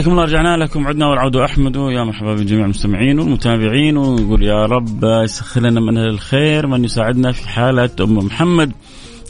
حياكم 0.00 0.12
الله 0.12 0.24
رجعنا 0.24 0.56
لكم. 0.56 0.86
عدنا 0.86 1.06
والعود 1.06 1.36
أحمد 1.36 1.76
يا 1.76 2.04
مرحبا 2.04 2.34
بجميع 2.34 2.64
المستمعين 2.64 3.18
والمتابعين 3.18 3.96
ونقول 3.96 4.42
يا 4.42 4.66
رب 4.66 5.04
يسخر 5.24 5.60
لنا 5.60 5.80
من 5.80 5.98
الخير 5.98 6.66
من 6.66 6.84
يساعدنا 6.84 7.32
في 7.32 7.48
حالة 7.48 7.90
أم 8.00 8.18
محمد. 8.18 8.72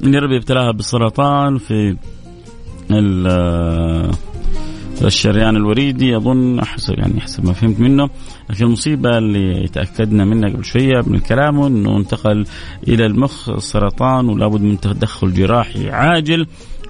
اللي 0.02 0.18
ربي 0.18 0.36
ابتلاها 0.36 0.70
بالسرطان 0.72 1.58
في 1.58 1.96
ال- 2.90 4.10
الشريان 5.04 5.56
الوريدي. 5.56 6.16
أظن 6.16 6.64
حسب 6.64 6.98
يعني 6.98 7.20
حسب 7.20 7.46
ما 7.46 7.52
فهمت 7.52 7.80
منه. 7.80 8.08
لكن 8.50 8.64
المصيبه 8.64 9.18
اللي 9.18 9.68
تأكدنا 9.68 10.24
منها 10.24 10.48
قبل 10.50 10.64
شوية 10.64 11.02
من 11.06 11.18
كلامه 11.18 11.66
إنه 11.66 11.96
انتقل 11.96 12.44
إلى 12.88 13.06
المخ 13.06 13.48
السرطان 13.48 14.28
ولابد 14.28 14.60
من 14.60 14.80
تدخل 14.80 15.32
جراحي 15.34 15.90
عاجل. 15.90 16.46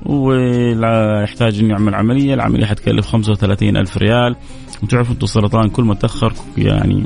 ويحتاج 0.07 1.59
انه 1.59 1.69
يعمل 1.69 1.95
عملية، 1.95 2.35
العملية 2.35 2.67
حتكلف 2.67 3.07
35 3.07 3.77
ألف 3.77 3.99
ريال. 3.99 4.37
وتعرفوا 4.83 5.13
أنتم 5.13 5.25
السرطان 5.25 5.69
كل 5.69 5.85
ما 5.85 5.95
تاخر 5.95 6.33
يعني 6.59 7.05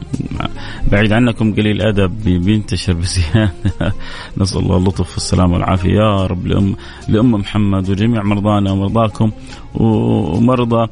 بعيد 0.92 1.12
عنكم 1.12 1.54
قليل 1.54 1.82
ادب 1.82 2.24
بينتشر 2.24 2.92
بزياده 2.92 3.52
نسأل 4.38 4.58
الله 4.60 4.76
اللطف 4.76 5.12
والسلامه 5.14 5.54
والعافية. 5.54 5.90
يا 5.90 6.26
رب 6.26 6.46
لام 6.46 6.76
لأم 7.08 7.32
محمد 7.32 7.90
وجميع 7.90 8.22
مرضانا 8.22 8.72
ومرضاكم 8.72 9.30
ومرضى 9.74 10.88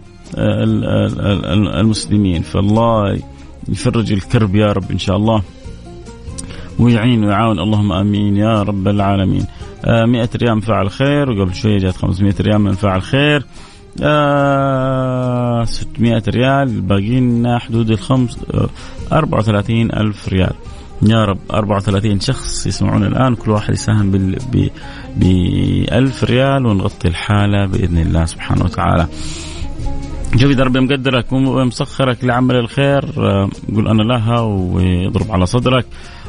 المسلمين. 1.81 2.43
فالله 2.43 3.19
يفرج 3.69 4.13
الكرب 4.13 4.55
يا 4.55 4.73
رب 4.73 4.91
إن 4.91 4.99
شاء 4.99 5.17
الله. 5.17 5.43
ويعين 6.79 7.25
ويعاون. 7.25 7.59
اللهم 7.59 7.93
آمين 7.93 8.37
يا 8.37 8.63
رب 8.63 8.89
العالمين. 8.89 9.47
100 9.87 10.29
ريال 10.37 10.55
من 10.55 10.61
فاعل 10.61 10.91
خير 10.91 11.31
وقبل 11.31 11.55
شوية 11.55 11.79
جات 11.79 11.97
500 11.97 12.35
ريال 12.41 12.59
من 12.59 12.73
فاعل 12.73 13.03
خير. 13.03 13.45
آه 14.03 15.65
600 15.65 16.23
ريال 16.29 16.81
باقي 16.81 17.21
لنا 17.21 17.59
حدود 17.59 17.91
الخمس 17.91 18.39
آه 18.55 18.69
34 19.13 19.93
ألف 19.93 20.29
ريال. 20.29 20.53
يا 21.03 21.25
رب 21.25 21.39
34 21.51 22.21
شخص 22.21 22.67
يسمعون 22.67 23.05
الآن 23.05 23.35
كل 23.35 23.51
واحد 23.51 23.75
يساهم 23.75 24.11
ب 24.11 24.39
ب 25.17 25.23
1000 25.93 26.25
ريال 26.25 26.67
ونغطي 26.67 27.09
الحالة 27.09 27.67
بإذن 27.67 27.99
الله 27.99 28.25
سبحانه 28.25 28.65
وتعالى. 28.65 29.07
شوف 30.37 30.51
إذا 30.51 30.65
ربي 30.65 30.81
مقدرك 30.81 31.33
ومسخرك 31.33 32.25
لعمل 32.25 32.57
الخير 32.57 33.05
آه، 33.19 33.49
قول 33.75 33.89
أنا 33.89 34.03
لها 34.03 34.41
ويضرب 34.41 35.33
على 35.33 35.47
صدرك. 35.47 35.87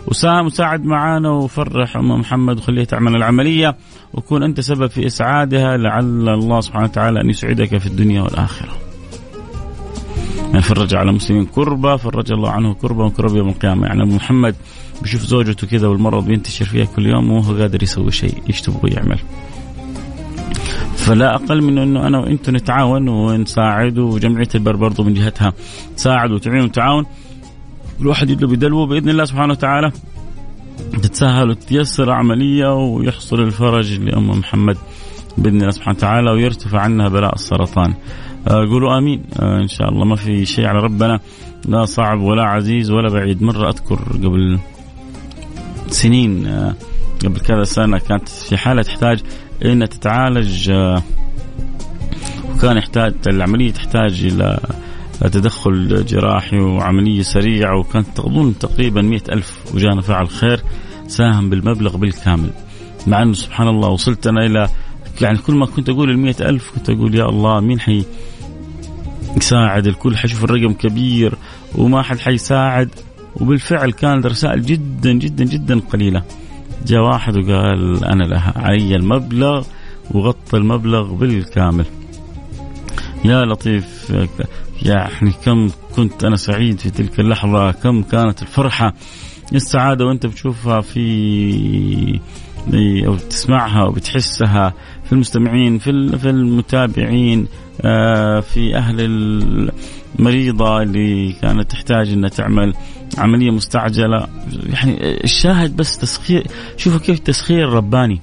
وساهم 0.07 0.45
وساعد 0.45 0.85
معانا 0.85 1.29
وفرح 1.29 1.97
أم 1.97 2.11
محمد 2.11 2.57
وخليها 2.57 2.83
تعمل 2.83 3.15
العملية 3.15 3.75
وكون 4.13 4.43
أنت 4.43 4.59
سبب 4.59 4.87
في 4.87 5.05
إسعادها 5.05 5.77
لعل 5.77 6.29
الله 6.29 6.61
سبحانه 6.61 6.85
وتعالى 6.85 7.21
أن 7.21 7.29
يسعدك 7.29 7.77
في 7.77 7.87
الدنيا 7.87 8.21
والآخرة. 8.21 8.71
يعني 10.49 10.61
فرج 10.61 10.95
على 10.95 11.09
المسلمين 11.09 11.45
كربة 11.45 11.95
فرج 11.95 12.31
الله 12.31 12.49
عنه 12.49 12.73
كربة 12.73 13.05
وكرب 13.05 13.35
يوم 13.35 13.49
القيامة. 13.49 13.87
يعني 13.87 14.03
أبو 14.03 14.15
محمد 14.15 14.55
بيشوف 15.01 15.21
زوجته 15.21 15.67
كذا 15.67 15.87
والمرض 15.87 16.25
بينتشر 16.25 16.65
فيها 16.65 16.85
كل 16.85 17.05
يوم 17.05 17.31
وهو 17.31 17.57
قادر 17.57 17.83
يسوي 17.83 18.11
شيء 18.11 18.37
إيش 18.49 18.61
تبغى 18.61 18.91
يعمل. 18.91 19.19
فلا 20.95 21.35
أقل 21.35 21.61
من 21.61 21.77
أنه 21.77 22.07
أنا 22.07 22.19
وأنتم 22.19 22.55
نتعاون 22.55 23.07
ونساعد 23.09 23.97
وجمعية 23.97 24.47
البر 24.55 24.75
برضو 24.75 25.03
من 25.03 25.13
جهتها 25.13 25.53
تساعد 25.97 26.31
وتعين 26.31 26.63
وتعاون. 26.63 27.05
الواحد 28.01 28.29
يدلو 28.29 28.47
بدلوه 28.47 28.85
بإذن 28.85 29.09
الله 29.09 29.25
سبحانه 29.25 29.53
وتعالى. 29.53 29.91
تتسهل 30.93 31.49
وتتيسر 31.49 32.11
عملية 32.11 32.73
ويحصل 32.73 33.39
الفرج 33.39 33.99
لأم 33.99 34.29
محمد 34.29 34.77
بإذن 35.37 35.57
الله 35.61 35.71
سبحانه 35.71 35.97
وتعالى 35.97 36.31
ويرتفع 36.31 36.79
عنها 36.79 37.09
بلاء 37.09 37.33
السرطان. 37.33 37.93
آه، 38.47 38.65
قولوا 38.65 38.97
آمين. 38.97 39.23
آه، 39.39 39.61
إن 39.61 39.67
شاء 39.67 39.89
الله 39.89 40.05
ما 40.05 40.15
في 40.15 40.45
شيء 40.45 40.65
على 40.65 40.79
ربنا. 40.79 41.19
لا 41.65 41.85
صعب 41.85 42.21
ولا 42.21 42.43
عزيز 42.43 42.91
ولا 42.91 43.09
بعيد. 43.09 43.43
مرة 43.43 43.69
أذكر 43.69 43.99
قبل 44.13 44.59
سنين 45.87 46.47
آه، 46.47 46.75
قبل 47.25 47.39
كذا 47.39 47.63
سنة 47.63 47.97
كانت 47.97 48.29
في 48.29 48.57
حالة 48.57 48.81
تحتاج 48.81 49.19
انها 49.65 49.87
تتعالج 49.87 50.71
وكان 52.55 52.77
يحتاج 52.77 53.13
العملية 53.27 53.71
تحتاج 53.71 54.25
إلى 54.25 54.59
تدخل 55.29 56.05
جراحي 56.05 56.57
وعملية 56.57 57.21
سريعة 57.21 57.79
وكانت 57.79 58.07
تظن 58.15 58.53
تقريبا 58.59 59.01
مئة 59.01 59.33
ألف 59.33 59.75
وجانا 59.75 60.01
فعل 60.01 60.29
خير 60.29 60.61
ساهم 61.07 61.49
بالمبلغ 61.49 61.97
بالكامل. 61.97 62.49
مع 63.07 63.21
أنه 63.21 63.33
سبحان 63.33 63.67
الله 63.67 63.89
وصلت 63.89 64.27
أنا 64.27 64.45
إلى 64.45 64.69
يعني 65.21 65.37
كل 65.37 65.53
ما 65.55 65.65
كنت 65.65 65.89
أقول 65.89 66.09
المئة 66.09 66.49
ألف 66.49 66.71
كنت 66.75 66.89
أقول 66.89 67.15
يا 67.15 67.25
الله 67.25 67.59
مين 67.59 67.79
حي 67.79 68.05
يساعد 69.37 69.87
الكل 69.87 70.17
حيشوف 70.17 70.43
الرقم 70.43 70.73
كبير 70.73 71.35
وما 71.75 72.01
حد 72.01 72.19
حيساعد. 72.19 72.89
وبالفعل 73.35 73.91
كانت 73.91 74.25
رسائل 74.25 74.61
جدا 74.61 75.13
جدا 75.13 75.43
جدا 75.43 75.79
قليلة. 75.79 76.23
جاء 76.85 77.01
واحد 77.01 77.37
وقال 77.37 78.05
أنا 78.05 78.23
لها 78.23 78.53
علي 78.55 78.95
المبلغ 78.95 79.65
وغطى 80.11 80.57
المبلغ 80.57 81.13
بالكامل. 81.13 81.85
يا 83.25 83.45
لطيف 83.45 84.13
يعني 84.81 85.31
كم 85.45 85.69
كنت 85.95 86.23
أنا 86.23 86.35
سعيد 86.35 86.79
في 86.79 86.89
تلك 86.89 87.19
اللحظة 87.19 87.71
كم 87.71 88.03
كانت 88.03 88.41
الفرحة 88.41 88.93
السعادة 89.53 90.05
وأنت 90.05 90.25
بتشوفها 90.25 90.81
في 90.81 92.19
أو 93.07 93.15
تسمعها 93.15 93.81
أو 93.81 93.91
بتحسها 93.91 94.73
في 95.05 95.13
المستمعين 95.13 95.77
في 95.77 96.17
في 96.17 96.29
المتابعين 96.29 97.47
آه، 97.81 98.39
في 98.39 98.75
أهل 98.77 98.95
المريضة 100.19 100.81
اللي 100.81 101.33
كانت 101.41 101.71
تحتاج 101.71 102.09
إنها 102.09 102.29
تعمل 102.29 102.73
عملية 103.17 103.51
مستعجلة. 103.51 104.27
يعني 104.63 105.23
الشاهد 105.23 105.75
بس 105.75 105.97
تسخير 105.97 106.47
شوفوا 106.77 106.99
كيف 106.99 107.19
تسخير 107.19 107.69
رباني. 107.69 108.21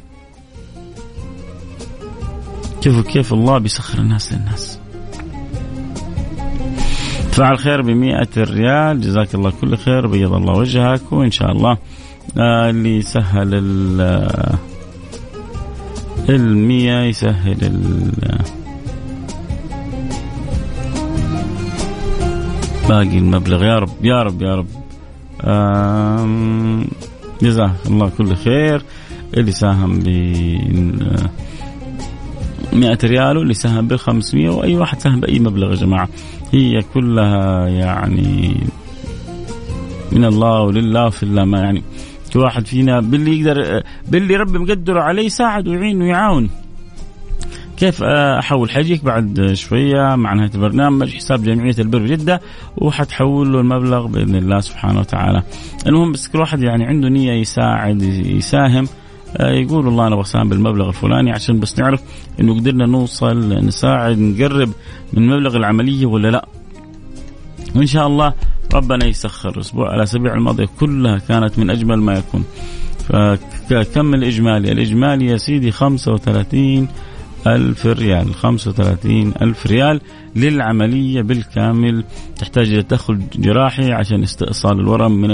شوفوا 2.84 3.02
كيف 3.02 3.32
الله 3.32 3.58
بيسخر 3.58 3.98
الناس 3.98 4.32
للناس. 4.32 4.79
فعل 7.32 7.58
خير 7.58 7.82
بمئة 7.82 8.28
ريال. 8.36 9.00
جزاك 9.00 9.34
الله 9.34 9.52
كل 9.60 9.76
خير 9.76 10.06
بيض 10.06 10.32
الله 10.32 10.52
وجهك 10.52 11.12
وإن 11.12 11.30
شاء 11.30 11.52
الله 11.52 11.78
آه 12.38 12.70
اللي 12.70 13.02
سهل 13.02 13.54
المية 16.28 17.00
يسهل 17.00 17.56
باقي 22.88 23.18
المبلغ. 23.18 23.64
يا 23.64 23.78
رب 23.78 24.04
يا 24.04 24.22
رب 24.22 24.42
يا 24.42 24.54
رب. 24.56 24.66
جزاه 27.42 27.74
الله 27.86 28.10
كل 28.18 28.36
خير. 28.36 28.82
اللي 29.34 29.52
ساهم 29.52 29.98
ب 29.98 30.08
100 32.72 32.98
ريال 33.04 33.36
واللي 33.36 33.54
ساهم 33.54 33.88
بال 33.88 33.98
500 33.98 34.48
وأي 34.48 34.76
واحد 34.76 35.00
ساهم 35.00 35.20
بأي 35.20 35.38
مبلغ 35.38 35.70
يا 35.70 35.76
جماعة. 35.76 36.08
هي 36.52 36.82
كلها 36.94 37.68
يعني 37.68 38.56
من 40.12 40.24
الله 40.24 40.62
ولله 40.62 41.10
في 41.10 41.22
الله. 41.22 41.44
ما 41.44 41.60
يعني 41.60 41.82
كل 42.32 42.40
واحد 42.40 42.66
فينا 42.66 43.00
باللي 43.00 43.40
يقدر 43.40 43.82
باللي 44.08 44.36
ربي 44.36 44.58
مقدره 44.58 45.00
عليه 45.00 45.22
يساعد 45.22 45.68
ويعين 45.68 46.02
ويعاون. 46.02 46.50
كيف 47.76 48.02
أحول 48.02 48.70
حجيك 48.70 49.04
بعد 49.04 49.52
شوية 49.54 50.14
مع 50.14 50.34
نهاية 50.34 50.50
البرنامج؟ 50.54 51.14
حساب 51.14 51.42
جمعية 51.42 51.74
البر 51.78 52.06
جدة 52.06 52.40
وحتحول 52.76 53.52
له 53.52 53.60
المبلغ 53.60 54.06
بإذن 54.06 54.34
الله 54.34 54.60
سبحانه 54.60 55.00
وتعالى. 55.00 55.42
المهم 55.86 56.12
بس 56.12 56.28
كل 56.28 56.38
واحد 56.38 56.62
يعني 56.62 56.84
عنده 56.84 57.08
نية 57.08 57.32
يساعد 57.32 58.02
يساهم. 58.02 58.88
يقول 59.40 59.86
والله 59.86 60.06
أنا 60.06 60.16
بساهم 60.16 60.48
بالمبلغ 60.48 60.88
الفلاني 60.88 61.32
عشان 61.32 61.60
بس 61.60 61.78
نعرف 61.78 62.00
إنه 62.40 62.54
قدرنا 62.54 62.86
نوصل 62.86 63.48
نساعد 63.66 64.18
نقرب 64.18 64.70
من 65.12 65.26
مبلغ 65.26 65.56
العملية 65.56 66.06
ولا 66.06 66.28
لا. 66.28 66.46
وإن 67.76 67.86
شاء 67.86 68.06
الله 68.06 68.34
ربنا 68.74 69.06
يسخر 69.06 69.50
الأسبوع 69.50 69.94
الاسابيع 69.94 70.34
الماضيه 70.34 70.68
كلها 70.80 71.18
كانت 71.18 71.58
من 71.58 71.70
أجمل 71.70 71.96
ما 71.96 72.12
يكون. 72.18 72.44
فكم 73.68 74.14
الإجمالي؟ 74.14 74.72
الإجمالي 74.72 75.26
يا 75.26 75.36
سيدي 75.36 75.70
35 75.70 76.88
ألف 77.46 77.86
ريال 77.86 78.34
35 78.34 79.34
ألف 79.42 79.66
ريال 79.66 80.00
للعملية 80.36 81.22
بالكامل 81.22 82.04
تحتاج 82.38 82.72
إلى 82.72 82.82
تدخل 82.82 83.20
جراحي 83.34 83.92
عشان 83.92 84.22
استئصال 84.22 84.80
الورم 84.80 85.12
من 85.12 85.30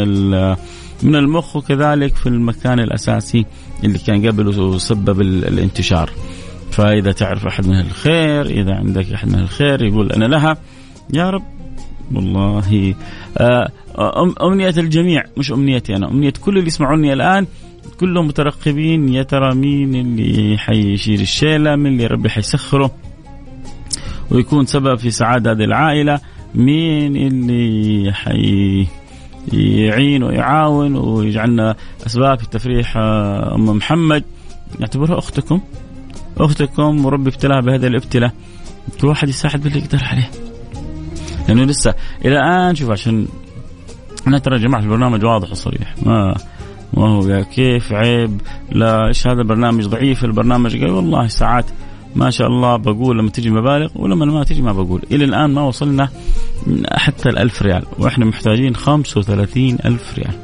من 1.03 1.17
المخ 1.17 1.57
وكذلك 1.57 2.17
في 2.17 2.29
المكان 2.29 2.81
الأساسي 2.81 3.47
اللي 3.85 3.99
كان 3.99 4.27
قبل 4.27 4.49
وسبب 4.49 5.21
الانتشار. 5.21 6.11
فإذا 6.71 7.13
تعرف 7.13 7.47
أحد 7.47 7.67
من 7.67 7.81
الخير 7.81 8.47
إذا 8.47 8.75
عندك 8.75 9.13
أحد 9.13 9.29
من 9.29 9.39
الخير 9.39 9.83
يقول 9.83 10.13
أنا 10.13 10.25
لها 10.25 10.57
يا 11.15 11.31
رب 11.31 11.43
والله 12.15 12.95
آه، 13.39 13.71
أمنية 14.43 14.75
الجميع 14.79 15.25
مش 15.37 15.53
أمنيتي 15.53 15.97
أنا 15.97 16.11
أمنية 16.11 16.33
كل 16.41 16.59
اللي 16.59 16.67
يسمعوني 16.67 17.13
الآن 17.13 17.47
كلهم 18.01 18.27
مترقبين 18.27 19.09
يا 19.09 19.23
ترى 19.23 19.55
مين 19.55 19.95
اللي 19.95 20.59
حيشيل 20.59 21.21
الشيلة 21.21 21.77
مين 21.77 21.93
اللي 21.93 22.07
ربي 22.07 22.29
حيسخره؟ 22.31 22.91
ويكون 24.31 24.67
سبب 24.67 24.99
في 24.99 25.11
سعادة 25.11 25.53
هذه 25.53 25.65
العائلة 25.65 26.21
مين 26.55 27.17
اللي 27.17 28.13
حي 28.13 28.87
يعين 29.53 30.23
ويعاون 30.23 30.97
ويجعلنا 30.97 31.77
أسباب 32.07 32.39
في 32.39 32.47
تفريح 32.47 32.97
آه، 32.97 33.55
أم 33.55 33.65
محمد. 33.65 34.25
نعتبرها 34.79 35.19
أختكم. 35.19 35.61
أختكم 36.39 37.05
وربي 37.05 37.31
ابتلاها 37.31 37.61
بهذا 37.61 37.87
الابتلاء. 37.87 38.33
كل 39.01 39.07
واحد 39.07 39.29
يساعد 39.29 39.63
باللي 39.63 39.79
يقدر 39.79 40.05
عليه. 40.05 40.31
لأنه 41.49 41.65
لسه 41.65 41.95
إلى 42.25 42.39
الآن 42.39 42.75
شوف 42.75 42.91
عشان 42.91 43.27
أنا 44.27 44.39
ترى 44.39 44.59
جماعة 44.59 44.81
البرنامج 44.81 45.25
واضح 45.25 45.51
وصريح. 45.51 45.95
ما 46.03 46.35
ما 46.95 47.09
هو 47.09 47.45
كيف 47.45 47.93
عيب؟ 47.93 48.41
لا 48.73 49.07
إيش 49.09 49.27
هذا 49.27 49.41
البرنامج؟ 49.41 49.87
ضعيف 49.87 50.25
البرنامج. 50.25 50.81
قال 50.81 50.91
والله 50.91 51.27
ساعات 51.27 51.65
ما 52.17 52.31
شاء 52.31 52.47
الله 52.47 52.77
بقول 52.77 53.19
لما 53.19 53.31
تجي 53.31 53.51
مبالغ 53.51 53.89
ولما 53.95 54.27
ما 54.27 54.45
تجي 54.45 54.63
ما 54.63 54.73
بقول. 54.73 55.03
إلى 55.13 55.25
الآن 55.25 55.51
ما 55.55 55.63
وصلنا 55.63 56.09
حتى 56.93 57.29
الألف 57.29 57.63
ريال. 57.63 57.85
وإحنا 57.99 58.25
محتاجين 58.25 58.77
35 58.77 59.79
ألف 59.85 60.19
ريال. 60.19 60.35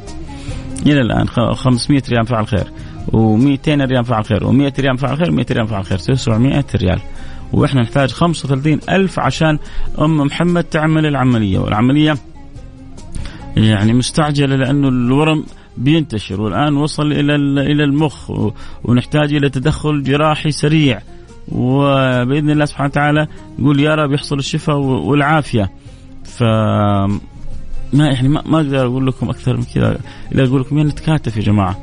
إلى 0.86 1.00
الآن 1.00 1.28
500 1.54 2.02
ريال 2.10 2.26
فعل 2.26 2.46
خير. 2.46 2.64
و200 3.08 3.68
ريال 3.68 4.04
فعل 4.04 4.24
خير. 4.24 4.40
و100 4.40 4.80
ريال 4.80 4.98
فعل 4.98 5.16
خير 5.16 5.32
و200 5.32 5.52
ريال 5.52 5.68
فعل 5.68 5.84
خير. 5.84 5.98
900 5.98 6.64
ريال. 6.74 7.00
وإحنا 7.52 7.82
نحتاج 7.82 8.10
35 8.10 8.80
ألف 8.90 9.18
عشان 9.18 9.58
أم 9.98 10.16
محمد 10.16 10.64
تعمل 10.64 11.06
العملية. 11.06 11.58
والعملية 11.58 12.14
يعني 13.56 13.92
مستعجلة 13.92 14.56
لأنه 14.56 14.88
الورم 14.88 15.44
بينتشر. 15.76 16.40
والآن 16.40 16.76
وصل 16.76 17.12
إلى 17.12 17.34
إلى 17.72 17.84
المخ. 17.84 18.30
ونحتاج 18.84 19.34
إلى 19.34 19.48
تدخل 19.48 20.02
جراحي 20.02 20.50
سريع. 20.50 21.00
وبإذن 21.48 22.50
الله 22.50 22.64
سبحانه 22.64 22.88
وتعالى 22.88 23.26
يقول 23.58 23.80
يا 23.80 23.94
رب 23.94 24.12
يحصل 24.12 24.38
الشفاء 24.38 24.76
والعافية. 24.76 25.70
ف 26.24 26.42
ما 27.92 28.06
يعني 28.06 28.28
ما, 28.28 28.42
ما 28.46 28.56
أقدر 28.56 28.86
أقول 28.86 29.06
لكم 29.06 29.30
أكثر 29.30 29.56
من 29.56 29.64
كذا. 29.74 29.98
الا 30.32 30.44
أقول 30.44 30.60
لكم 30.60 30.78
نتكاتف 30.78 31.36
يا 31.36 31.42
جماعة. 31.42 31.78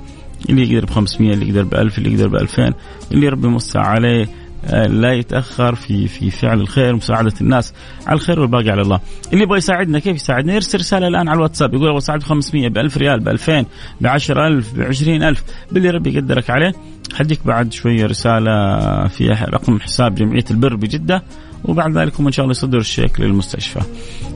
اللي 0.49 0.73
يقدر 0.73 0.85
ب 0.85 0.89
500 0.89 1.33
اللي 1.33 1.47
يقدر 1.47 1.63
ب 1.63 1.73
1000 1.73 1.97
اللي 1.97 2.13
يقدر 2.13 2.27
ب 2.27 2.35
2000 2.35 2.73
اللي 3.11 3.29
ربي 3.29 3.47
موسع 3.47 3.81
عليه 3.81 4.29
آه، 4.65 4.87
لا 4.87 5.13
يتأخر 5.13 5.75
في 5.75 6.07
في 6.07 6.31
فعل 6.31 6.61
الخير 6.61 6.93
ومساعده 6.93 7.33
الناس 7.41 7.73
على 8.07 8.15
الخير 8.15 8.39
والباقي 8.39 8.69
على 8.69 8.81
الله. 8.81 8.99
اللي 9.33 9.43
يبغى 9.43 9.57
يساعدنا 9.57 9.99
كيف 9.99 10.15
يساعدنا؟ 10.15 10.53
يرسل 10.53 10.79
رسالة 10.79 11.07
الآن 11.07 11.27
على 11.27 11.37
الواتساب. 11.37 11.73
يقول 11.73 11.87
أبغى 11.87 11.97
اساعد 11.97 12.19
ب 12.19 12.23
500 12.23 12.69
ب 12.69 12.77
1000 12.77 12.97
ريال 12.97 13.19
ب 13.19 13.27
2000 13.27 13.65
ب 14.01 14.07
10000 14.07 14.73
ب 14.73 14.81
20000 14.81 15.43
باللي 15.71 15.89
ربي 15.89 16.13
يقدرك 16.13 16.49
عليه. 16.49 16.73
حديك 17.13 17.39
بعد 17.45 17.73
شوية 17.73 18.05
رسالة 18.05 19.07
فيها 19.07 19.45
رقم 19.45 19.79
حساب 19.79 20.15
جمعية 20.15 20.45
البر 20.51 20.75
بجدة 20.75 21.23
وبعد 21.65 21.97
ذلك 21.97 22.19
هم 22.19 22.25
إن 22.25 22.31
شاء 22.31 22.43
الله 22.43 22.51
يصدروا 22.51 22.81
الشيك 22.81 23.19
للمستشفى. 23.19 23.79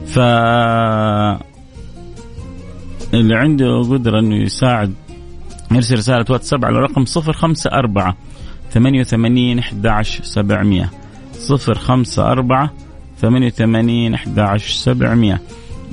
ف 0.06 0.18
اللي 3.14 3.36
عنده 3.36 3.80
قدرة 3.82 4.20
إنه 4.20 4.36
يساعد 4.42 4.94
يرسل 5.72 5.96
رسالة 5.96 6.24
واتساب 6.30 6.64
على 6.64 6.78
رقم 6.78 7.04
054 7.16 8.14
88 8.70 9.58
11 9.58 10.24
700 10.24 10.90
054 11.50 12.68
88 13.20 14.14
11 14.14 14.74
700 14.74 15.40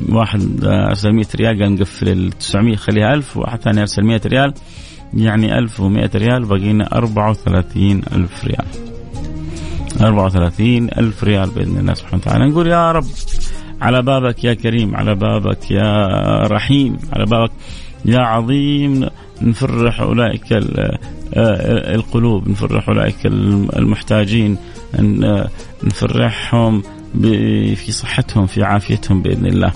واحد 0.09 0.63
أرسل 0.63 1.11
100 1.11 1.25
ريال 1.35 1.61
قال 1.63 1.73
نقفل 1.73 2.09
ال 2.09 2.31
900 2.31 2.75
خليها 2.75 3.13
1000 3.13 3.37
واحد 3.37 3.61
ثاني 3.61 3.81
أرسل 3.81 4.03
100 4.03 4.21
ريال. 4.25 4.53
يعني 5.13 5.57
1100 5.59 6.09
ريال 6.15 6.45
باقي 6.45 6.73
لنا 6.73 6.95
34 6.97 8.01
ألف 8.13 8.45
ريال. 8.45 8.65
34 10.01 10.89
ألف 10.97 11.23
ريال 11.23 11.49
بإذن 11.49 11.77
الله 11.77 11.93
سبحانه 11.93 12.17
وتعالى. 12.17 12.49
نقول 12.49 12.67
يا 12.67 12.91
رب 12.91 13.05
على 13.81 14.01
بابك 14.01 14.43
يا 14.43 14.53
كريم 14.53 14.95
على 14.95 15.15
بابك 15.15 15.71
يا 15.71 16.07
رحيم 16.47 16.97
على 17.13 17.25
بابك 17.25 17.51
يا 18.05 18.19
عظيم 18.19 19.09
نفرح 19.41 20.01
أولئك 20.01 20.53
آه، 20.53 21.95
القلوب 21.95 22.49
نفرح 22.49 22.89
أولئك 22.89 23.25
المحتاجين 23.25 24.57
نفرحهم 25.83 26.83
في 27.75 27.91
صحتهم 27.91 28.45
في 28.45 28.63
عافيتهم 28.63 29.21
بإذن 29.21 29.45
الله. 29.45 29.71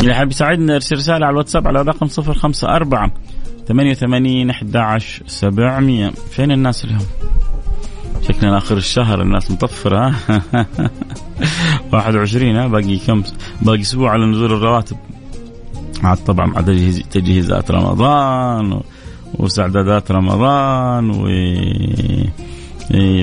اللي 0.00 0.14
حاب 0.14 0.30
يساعدنا 0.30 0.74
ارسل 0.74 0.96
رسالة 0.96 1.26
على 1.26 1.32
الواتساب 1.32 1.68
على 1.68 1.82
رقم 1.82 2.06
054 2.06 3.10
88 3.68 4.50
11 4.50 5.22
700 5.26 6.10
فين 6.30 6.52
الناس 6.52 6.84
اليوم؟ 6.84 7.06
شكلنا 8.28 8.58
آخر 8.58 8.76
الشهر 8.76 9.22
الناس 9.22 9.50
مطفرة. 9.50 10.14
21 11.92 12.56
ها؟ 12.56 12.66
باقي 12.66 12.96
كم؟ 12.96 13.22
باقي 13.62 13.80
أسبوع 13.80 14.10
على 14.10 14.26
نزول 14.26 14.52
الرواتب. 14.52 14.96
عاد 16.02 16.16
طبعا 16.16 16.46
مع 16.46 16.60
تجهيزات 17.10 17.70
رمضان 17.70 18.80
واستعدادات 19.34 20.10
رمضان 20.10 21.10
و 21.10 21.28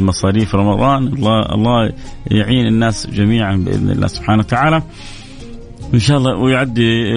مصاريف 0.02 0.56
رمضان. 0.56 1.08
الله 1.08 1.40
الله 1.40 1.94
يعين 2.32 2.68
الناس 2.68 3.08
جميعا 3.08 3.56
بإذن 3.56 3.90
الله 3.90 4.08
سبحانه 4.08 4.40
وتعالى. 4.40 4.84
إن 5.94 6.00
شاء 6.00 6.18
الله 6.18 6.36
ويعدي 6.36 7.16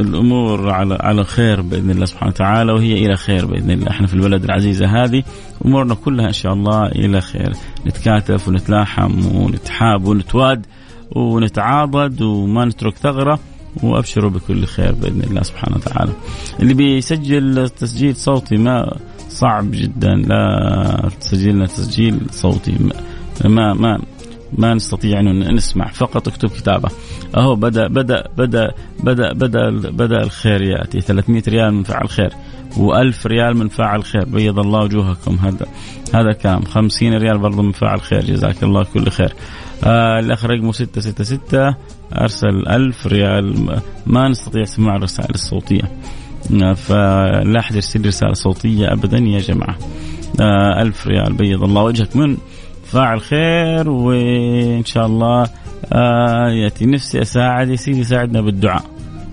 الأمور 0.00 0.70
على 0.70 0.98
على 1.00 1.24
خير 1.24 1.60
بإذن 1.60 1.90
الله 1.90 2.04
سبحانه 2.04 2.30
وتعالى 2.30 2.72
وهي 2.72 2.92
إلى 2.92 3.16
خير 3.16 3.46
بإذن 3.46 3.70
الله. 3.70 3.90
إحنا 3.90 4.06
في 4.06 4.14
البلد 4.14 4.44
العزيزة 4.44 4.86
هذه 4.86 5.22
أمورنا 5.64 5.94
كلها 5.94 6.26
إن 6.26 6.32
شاء 6.32 6.52
الله 6.52 6.86
إلى 6.86 7.20
خير. 7.20 7.52
نتكاتف 7.86 8.48
ونتلاحم 8.48 9.36
ونتحاب 9.36 10.06
ونتواد 10.06 10.66
ونتعاضد 11.16 12.22
وما 12.22 12.64
نترك 12.64 12.96
ثغرة 12.96 13.38
وأبشروا 13.82 14.30
بكل 14.30 14.64
خير 14.64 14.92
بإذن 14.92 15.20
الله 15.20 15.42
سبحانه 15.42 15.76
وتعالى. 15.76 16.12
اللي 16.60 16.74
بيسجل 16.74 17.68
تسجيل 17.68 18.16
صوتي 18.16 18.56
ما 18.56 18.96
صعب 19.28 19.70
جدا. 19.70 20.14
لا 20.14 21.10
تسجل 21.20 21.50
لنا 21.50 21.66
تسجيل 21.66 22.20
صوتي 22.30 22.76
ما 22.80 22.92
ما 23.48 23.74
ما 23.74 23.98
نستطيع 24.58 25.20
أن 25.20 25.54
نسمع 25.54 25.88
فقط 25.88 26.28
اكتب 26.28 26.48
كتابه. 26.48 26.88
أهو 27.36 27.54
بدأ 27.54 27.88
بدأ 27.88 28.24
بدأ 28.36 28.72
بدأ 29.00 29.32
بدأ 29.32 29.70
بدأ 29.90 30.22
الخير 30.22 30.62
يأتي. 30.62 31.00
300 31.00 31.42
ريال 31.48 31.74
من 31.74 31.82
فعل 31.82 32.08
خير 32.08 32.30
و1000 32.76 33.26
ريال 33.26 33.56
من 33.56 33.68
فاعل 33.68 34.04
خير. 34.04 34.24
بيض 34.24 34.58
الله 34.58 34.80
وجوهكم. 34.80 35.38
هذا 35.42 35.66
هذا 36.14 36.30
الكلام 36.30 36.64
50 36.64 37.14
ريال 37.14 37.38
برضه 37.38 37.62
من 37.62 37.72
فاعل 37.72 38.00
خير. 38.00 38.20
جزاك 38.20 38.62
الله 38.62 38.84
كل 38.94 39.10
خير. 39.10 39.32
آه 39.84 40.18
الأخ 40.18 40.44
رقمه 40.44 40.72
666 40.72 41.74
أرسل 42.12 42.68
1000 42.68 43.06
ريال. 43.06 43.78
ما 44.06 44.28
نستطيع 44.28 44.64
سماع 44.64 44.96
الرسائل 44.96 45.34
الصوتية. 45.34 45.82
آه 46.62 46.72
فلا 46.72 47.60
أحد 47.60 47.74
يرسل 47.74 48.06
رسالة 48.06 48.32
صوتية 48.32 48.92
ابدا 48.92 49.18
يا 49.18 49.38
جماعة. 49.38 49.78
آه 50.40 50.92
ريال. 51.06 51.32
بيض 51.32 51.62
الله 51.62 51.82
وجهك. 51.82 52.16
من؟ 52.16 52.36
فاعل 52.86 53.20
خير 53.20 53.90
وإن 53.90 54.84
شاء 54.84 55.06
الله 55.06 55.46
آه 55.92 56.48
يأتي 56.48 56.86
نفسي 56.86 57.22
أساعد 57.22 57.68
يا 57.68 57.76
سيدي 57.76 58.04
ساعدنا 58.04 58.40
بالدعاء. 58.40 58.84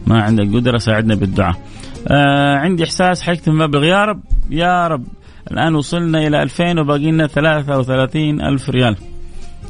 ما 0.08 0.24
عندك 0.24 0.56
قدرة 0.56 0.78
ساعدنا 0.78 1.16
بالدعاء. 1.16 1.56
آه 2.08 2.56
عندي 2.56 2.84
إحساس 2.84 3.22
حيكتب 3.22 3.54
مبلغ 3.54 3.84
يا 3.84 4.06
رب 4.06 4.22
يا 4.50 4.88
رب. 4.88 5.06
الآن 5.52 5.76
وصلنا 5.76 6.28
إلى 6.28 6.44
2000 6.44 6.80
وباقي 6.80 7.12
لنا 7.12 7.28
33 7.28 8.42
ألف 8.42 8.70
ريال. 8.70 8.96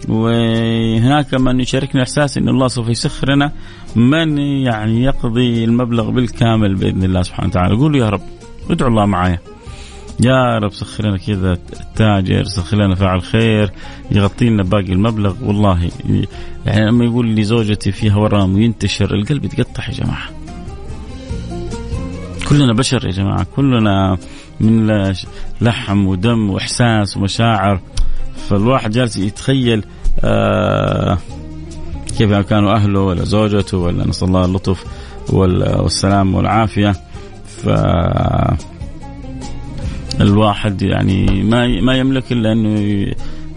وهناك 0.09 1.33
من 1.33 1.59
يشاركنا 1.59 2.01
إحساس 2.01 2.37
إن 2.37 2.49
الله 2.49 2.67
سوف 2.67 2.89
يسخر 2.89 3.31
لنا 3.31 3.51
من 3.95 4.37
يعني 4.37 5.03
يقضي 5.03 5.63
المبلغ 5.63 6.09
بالكامل 6.09 6.75
بإذن 6.75 7.03
الله 7.03 7.21
سبحانه 7.21 7.49
وتعالى. 7.49 7.75
قولوا 7.75 7.99
يا 7.99 8.09
رب 8.09 8.21
ادعوا 8.69 8.91
الله 8.91 9.05
معايا. 9.05 9.39
يا 10.19 10.57
رب 10.57 10.73
سخر 10.73 11.05
لنا 11.05 11.17
كذا 11.17 11.57
تاجر 11.95 12.43
سخر 12.43 12.77
لنا 12.77 12.95
فاعل 12.95 13.21
خير 13.21 13.71
يغطي 14.11 14.49
لنا 14.49 14.63
باقي 14.63 14.91
المبلغ. 14.91 15.35
والله 15.43 15.89
يعني 16.65 16.87
لما 16.87 17.05
يقول 17.05 17.27
لي 17.27 17.43
زوجتي 17.43 17.91
فيها 17.91 18.15
ورم 18.15 18.55
وينتشر 18.55 19.15
القلب 19.15 19.45
يتقطع 19.45 19.87
يا 19.87 19.93
جماعة. 19.93 20.29
كلنا 22.49 22.73
بشر 22.73 23.05
يا 23.05 23.11
جماعة 23.11 23.47
كلنا 23.55 24.17
من 24.59 25.13
لحم 25.61 26.07
ودم 26.07 26.49
وإحساس 26.49 27.17
ومشاعر. 27.17 27.79
فالواحد 28.49 28.91
جالس 28.91 29.17
يتخيل 29.17 29.85
آه 30.19 31.17
كيف 32.17 32.33
كانوا 32.33 32.75
أهله 32.75 32.99
ولا 32.99 33.23
زوجته 33.25 33.77
ولا 33.77 34.07
نسأل 34.07 34.27
الله 34.27 34.45
اللطف 34.45 34.83
والسلام 35.29 36.35
والعافية. 36.35 36.91
ف 37.47 37.69
الواحد 40.21 40.81
يعني 40.81 41.43
ما 41.43 41.81
ما 41.81 41.97
يملك 41.97 42.31
إلا 42.31 42.51
أنه 42.51 43.05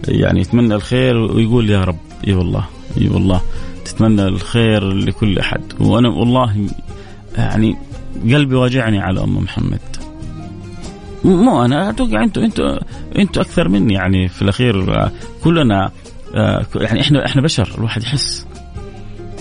يعني 0.07 0.41
يتمنى 0.41 0.75
الخير 0.75 1.17
ويقول 1.17 1.69
يا 1.69 1.83
رب 1.83 1.97
إي 2.27 2.33
والله 2.33 2.65
إي 2.97 3.09
والله 3.09 3.41
تتمنى 3.85 4.27
الخير 4.27 4.93
لكل 4.93 5.39
أحد. 5.39 5.61
وأنا 5.79 6.09
والله 6.09 6.67
يعني 7.37 7.75
قلبي 8.23 8.55
واجعني 8.55 8.99
على 8.99 9.23
أم 9.23 9.37
محمد. 9.37 9.79
مو 11.23 11.65
أنا 11.65 11.89
أتوقع 11.89 12.23
أنتم 12.23 12.41
أنتم 12.41 12.77
أنتم 13.19 13.41
أكثر 13.41 13.69
مني 13.69 13.93
يعني 13.93 14.27
في 14.27 14.41
الأخير. 14.41 15.09
كلنا 15.43 15.91
آه، 16.35 16.65
يعني 16.75 17.01
إحنا 17.01 17.25
إحنا 17.25 17.41
بشر 17.41 17.75
الواحد 17.77 18.03
يحس. 18.03 18.47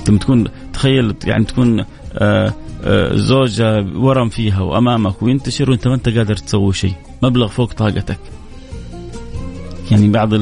لما 0.09 0.19
تكون 0.19 0.45
تخيل 0.73 1.15
يعني 1.25 1.45
تكون 1.45 1.85
آه، 2.19 2.55
آه، 2.85 3.15
زوجة 3.15 3.87
ورم 3.95 4.29
فيها 4.29 4.61
وأمامك 4.61 5.23
وينتشر 5.23 5.71
وأنت 5.71 5.89
ما 5.89 5.95
أنت 5.95 6.09
قادر 6.09 6.37
تسوي 6.37 6.73
شيء. 6.73 6.95
مبلغ 7.23 7.49
فوق 7.49 7.73
طاقتك. 7.73 8.19
يعني 9.91 10.09
بعض 10.09 10.35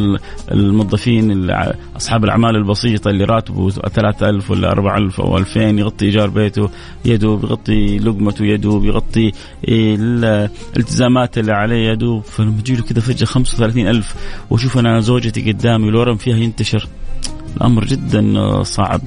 الموظفين 0.52 1.50
أصحاب 1.96 2.24
الأعمال 2.24 2.56
البسيطة 2.56 3.10
اللي 3.10 3.24
راتبه 3.24 3.70
3000 3.70 4.50
ولا 4.50 4.72
4000 4.72 5.20
أو 5.20 5.38
2000 5.38 5.60
يغطي 5.60 6.04
إيجار 6.04 6.30
بيته 6.30 6.70
يده 7.04 7.34
بيغطي 7.34 7.98
لقمته 7.98 8.44
يده 8.44 8.78
بيغطي 8.78 9.32
الالتزامات 9.68 11.38
اللي 11.38 11.52
عليه 11.52 11.88
يده 11.88 12.20
فلما 12.20 12.60
تجي 12.60 12.76
له 12.76 12.82
كذا 12.82 13.00
فجأة 13.00 13.26
35000 13.26 14.14
واشوف 14.50 14.78
أنا 14.78 15.00
زوجتي 15.00 15.52
قدامي 15.52 15.87
والورم 15.87 16.16
فيها 16.16 16.37
ينتشر. 16.37 16.88
الأمر 17.56 17.84
جدا 17.84 18.62
صعب. 18.62 19.00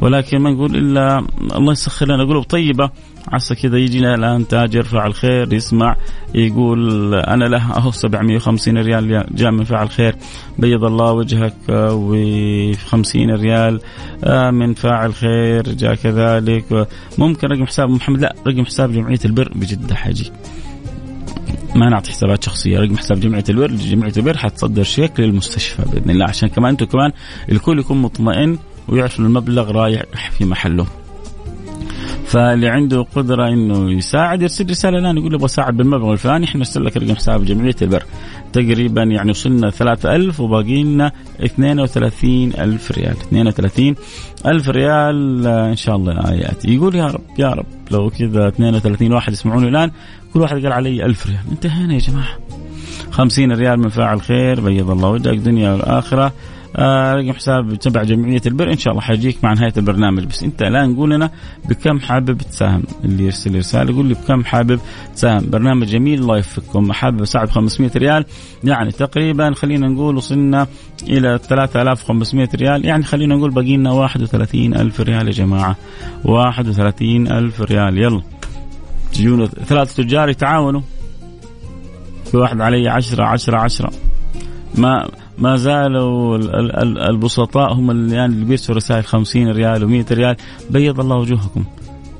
ولكن 0.00 0.38
ما 0.38 0.50
نقول 0.50 0.76
إلا 0.76 1.26
الله 1.56 1.72
يسخر 1.72 2.06
لنا 2.06 2.24
قلوب 2.24 2.42
طيبة. 2.42 2.90
عسى 3.32 3.54
كذا 3.54 3.78
يجينا 3.78 4.14
الآن 4.14 4.48
تاجر 4.48 4.82
فاعل 4.82 5.14
خير 5.14 5.52
يسمع 5.52 5.96
يقول 6.34 7.14
أنا 7.14 7.44
له 7.44 7.76
أهو 7.76 7.90
750 7.90 8.78
ريال 8.78 9.26
جاء 9.34 9.50
من 9.50 9.64
فاعل 9.64 9.90
خير. 9.90 10.16
بيض 10.58 10.84
الله 10.84 11.12
وجهك 11.12 11.54
و 11.70 12.16
50 12.72 13.30
ريال 13.30 13.80
آه، 14.24 14.50
من 14.50 14.74
فاعل 14.74 15.14
خير 15.14 15.62
جاء 15.62 15.94
كذلك. 15.94 16.88
ممكن 17.18 17.48
رقم 17.48 17.66
حساب 17.66 17.90
محمد؟ 17.90 18.20
لا 18.20 18.34
رقم 18.46 18.64
حساب 18.64 18.92
جمعية 18.92 19.20
البر 19.24 19.52
بجدة 19.54 19.94
حاجي 19.94 20.32
ما 21.74 21.88
نعطي 21.88 22.10
حسابات 22.10 22.44
شخصية 22.44 22.80
رقم 22.80 22.96
حساب 22.96 23.20
جمعية 23.20 23.44
البر 23.48 23.70
جمعية 23.70 24.12
البر 24.16 24.36
حتصدر 24.36 24.82
شيك 24.82 25.20
للمستشفى 25.20 25.82
بإذن 25.92 26.10
الله 26.10 26.24
عشان 26.24 26.48
كمان 26.48 26.70
أنتم 26.70 26.86
كمان 26.86 27.12
الكل 27.52 27.78
يكون 27.78 28.02
مطمئن 28.02 28.58
ويعرف 28.88 29.20
المبلغ 29.20 29.70
رايح 29.70 30.30
في 30.38 30.44
محله. 30.44 31.03
فاللي 32.34 32.68
عنده 32.68 33.06
قدرة 33.16 33.48
إنه 33.48 33.92
يساعد 33.92 34.42
يرسل 34.42 34.70
رسالة 34.70 34.98
الان 34.98 35.18
يقول 35.18 35.34
أبغى 35.34 35.44
اساعد 35.44 35.76
بالمبلغ 35.76 36.12
الفلاني 36.12 36.44
إحنا 36.44 36.58
نرسل 36.58 36.84
لك 36.84 36.96
رقم 36.96 37.14
حساب 37.14 37.44
جمعية 37.44 37.74
البر. 37.82 38.02
تقريبا 38.52 39.02
يعني 39.02 39.30
وصلنا 39.30 39.70
3000 39.70 40.40
وباقي 40.40 40.82
لنا 40.82 41.12
32000 41.40 42.92
ريال. 42.92 43.16
32 43.16 43.94
ألف 44.46 44.68
ريال 44.68 45.46
إن 45.46 45.76
شاء 45.76 45.96
الله 45.96 46.30
آيات 46.30 46.64
يقول 46.64 46.94
يا 46.94 47.06
رب 47.06 47.20
يا 47.38 47.48
رب 47.48 47.66
لو 47.90 48.10
كذا 48.10 48.48
32 48.48 49.12
واحد 49.12 49.32
يسمعوني 49.32 49.68
الآن 49.68 49.90
كل 50.34 50.40
واحد 50.40 50.56
قال 50.56 50.72
علي 50.72 51.04
ألف 51.04 51.26
ريال. 51.26 51.40
انتهينا 51.50 51.94
يا 51.94 51.98
جماعة. 51.98 52.38
50 53.10 53.52
ريال 53.52 53.78
من 53.78 53.88
فاعل 53.88 54.20
خير 54.20 54.60
بيض 54.60 54.90
الله 54.90 55.08
وجهك 55.08 55.36
دنيا 55.36 55.72
والآخرة. 55.72 56.24
آه 56.24 56.32
رقم 56.78 57.32
حساب 57.32 57.74
تبع 57.74 58.02
جمعية 58.02 58.42
البر. 58.46 58.72
إن 58.72 58.78
شاء 58.78 58.92
الله 58.92 59.02
حيجيك 59.02 59.44
مع 59.44 59.52
نهاية 59.52 59.72
البرنامج. 59.76 60.24
بس 60.24 60.42
أنت 60.42 60.62
الان 60.62 60.96
قول 60.96 61.10
لنا 61.10 61.30
بكم 61.68 62.00
حابب 62.00 62.38
تساهم. 62.38 62.82
اللي 63.04 63.24
يرسل 63.24 63.58
رسالة 63.58 63.90
يقول 63.90 64.06
لي 64.06 64.14
بكم 64.14 64.44
حابب 64.44 64.80
تساهم. 65.14 65.50
برنامج 65.50 65.86
جميل 65.86 66.20
الله 66.20 66.36
يوفقكم. 66.36 66.92
حابب 66.92 67.22
أساعد 67.22 67.50
500 67.50 67.90
ريال. 67.96 68.24
يعني 68.64 68.92
تقريبا 68.92 69.54
خلينا 69.54 69.88
نقول 69.88 70.16
وصلنا 70.16 70.66
إلى 71.02 71.38
3500 71.38 72.48
ريال. 72.54 72.84
يعني 72.84 73.02
خلينا 73.02 73.36
نقول 73.36 73.50
باقي 73.50 73.76
لنا 73.76 73.90
31000 73.90 75.00
ريال 75.00 75.26
يا 75.26 75.32
جماعة. 75.32 75.76
31000 76.24 77.60
ريال. 77.60 77.98
يلا. 77.98 78.22
تجون 79.12 79.46
ثلاثة 79.46 80.02
تجار 80.02 80.28
يتعاونوا. 80.28 80.80
كل 82.32 82.38
واحد 82.38 82.60
علي 82.60 82.88
10 82.88 83.24
10 83.24 83.56
10 83.56 83.90
ما 84.74 85.08
ما 85.38 85.56
زالوا 85.56 86.36
البسطاء 87.10 87.72
هم 87.72 87.90
اللي, 87.90 88.16
يعني 88.16 88.32
اللي 88.34 88.44
بيرسلوا 88.44 88.76
رسائل 88.76 89.04
50 89.04 89.50
ريال 89.50 90.04
و100 90.06 90.12
ريال. 90.12 90.36
بيض 90.70 91.00
الله 91.00 91.16
وجوهكم. 91.16 91.64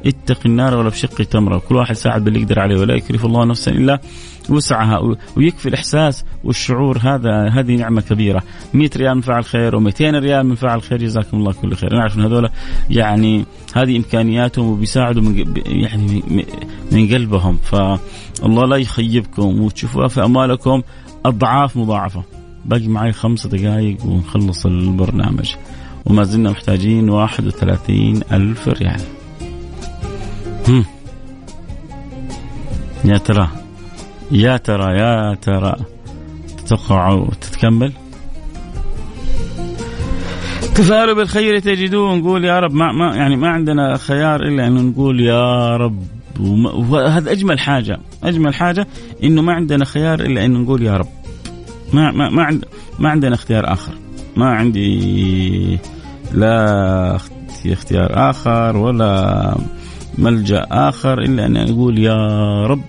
اتق 0.07 0.39
النار 0.47 0.77
ولو 0.77 0.91
بشق 0.91 1.23
تمره 1.23 1.59
كل 1.69 1.77
واحد 1.77 1.95
ساعد 1.95 2.25
باللي 2.25 2.41
يقدر 2.41 2.61
عليه 2.61 2.81
ولا 2.81 2.95
يكلف 2.95 3.25
الله 3.25 3.45
نفسا 3.45 3.71
إلا 3.71 4.01
وسعها. 4.49 5.17
ويكفي 5.37 5.69
الإحساس 5.69 6.25
والشعور 6.45 6.99
هذا. 6.99 7.49
هذه 7.49 7.77
نعمة 7.77 8.01
كبيرة. 8.01 8.43
100 8.75 8.91
ريال 8.97 9.15
من 9.15 9.21
فعل 9.21 9.45
خير 9.45 9.81
و200 9.81 10.01
ريال 10.01 10.47
من 10.47 10.55
فعل 10.55 10.83
خير. 10.83 10.99
جزاكم 10.99 11.37
الله 11.37 11.53
كل 11.53 11.75
خير. 11.75 11.97
نعرف 11.97 12.17
إن 12.17 12.23
هذول 12.23 12.49
يعني 12.91 13.45
هذه 13.75 13.97
إمكانياتهم 13.97 14.67
وبيساعدوا 14.67 15.23
من 15.23 15.55
يعني 15.67 16.23
من 16.93 17.09
قلبهم. 17.09 17.59
فالله 17.63 18.67
لا 18.67 18.77
يخيبكم. 18.77 19.61
وتشوفوا 19.61 20.09
في 20.09 20.25
أموالكم 20.25 20.83
أضعاف 21.27 21.77
مضاعفة. 21.77 22.23
باقي 22.65 22.89
معي 22.89 23.13
خمس 23.13 23.47
دقائق 23.47 24.05
ونخلص 24.07 24.67
البرنامج. 24.67 25.55
وما 26.05 26.25
زلنا 26.25 26.51
محتاجين 26.51 27.11
31 27.11 28.21
ألف 28.33 28.69
ريال. 28.69 29.01
يا 33.05 33.19
ترى 33.19 33.49
يا 34.31 34.57
ترى 34.57 34.99
يا 34.99 35.35
ترى 35.35 35.77
تتوقع 36.59 37.13
وتتكمل 37.13 37.93
تفاءلوا 40.75 41.15
بالخير 41.15 41.59
تجدوه 41.59 42.17
نقول 42.17 42.45
يا 42.45 42.61
رب 42.61 42.73
ما, 42.75 42.93
ما 42.93 43.17
يعني 43.17 43.37
ما 43.37 43.49
عندنا 43.49 43.97
خيار 43.97 44.43
إلا 44.43 44.67
ان 44.67 44.91
نقول 44.91 45.21
يا 45.21 45.77
رب. 45.77 46.03
وهذا 46.91 47.33
أجمل 47.33 47.59
حاجة 47.59 47.99
أجمل 48.25 48.55
حاجة 48.55 48.87
إنه 49.25 49.43
ما 49.43 49.53
عندنا 49.53 49.85
خيار 49.85 50.21
إلا 50.21 50.45
ان 50.45 50.53
نقول 50.53 50.83
يا 50.83 50.97
رب. 50.97 51.09
ما 51.93 52.11
ما 52.11 52.31
ما, 52.31 52.43
عند 52.43 52.65
ما 52.99 53.09
عندنا 53.09 53.35
اختيار 53.35 53.73
آخر. 53.73 53.93
ما 54.37 54.47
عندي 54.47 55.79
لا 56.33 57.19
اختيار 57.67 58.31
آخر 58.31 58.77
ولا 58.77 59.57
ملجأ 60.19 60.67
آخر 60.71 61.19
إلا 61.19 61.47
أن 61.47 61.57
أقول 61.57 61.99
يا 61.99 62.17
رب 62.67 62.83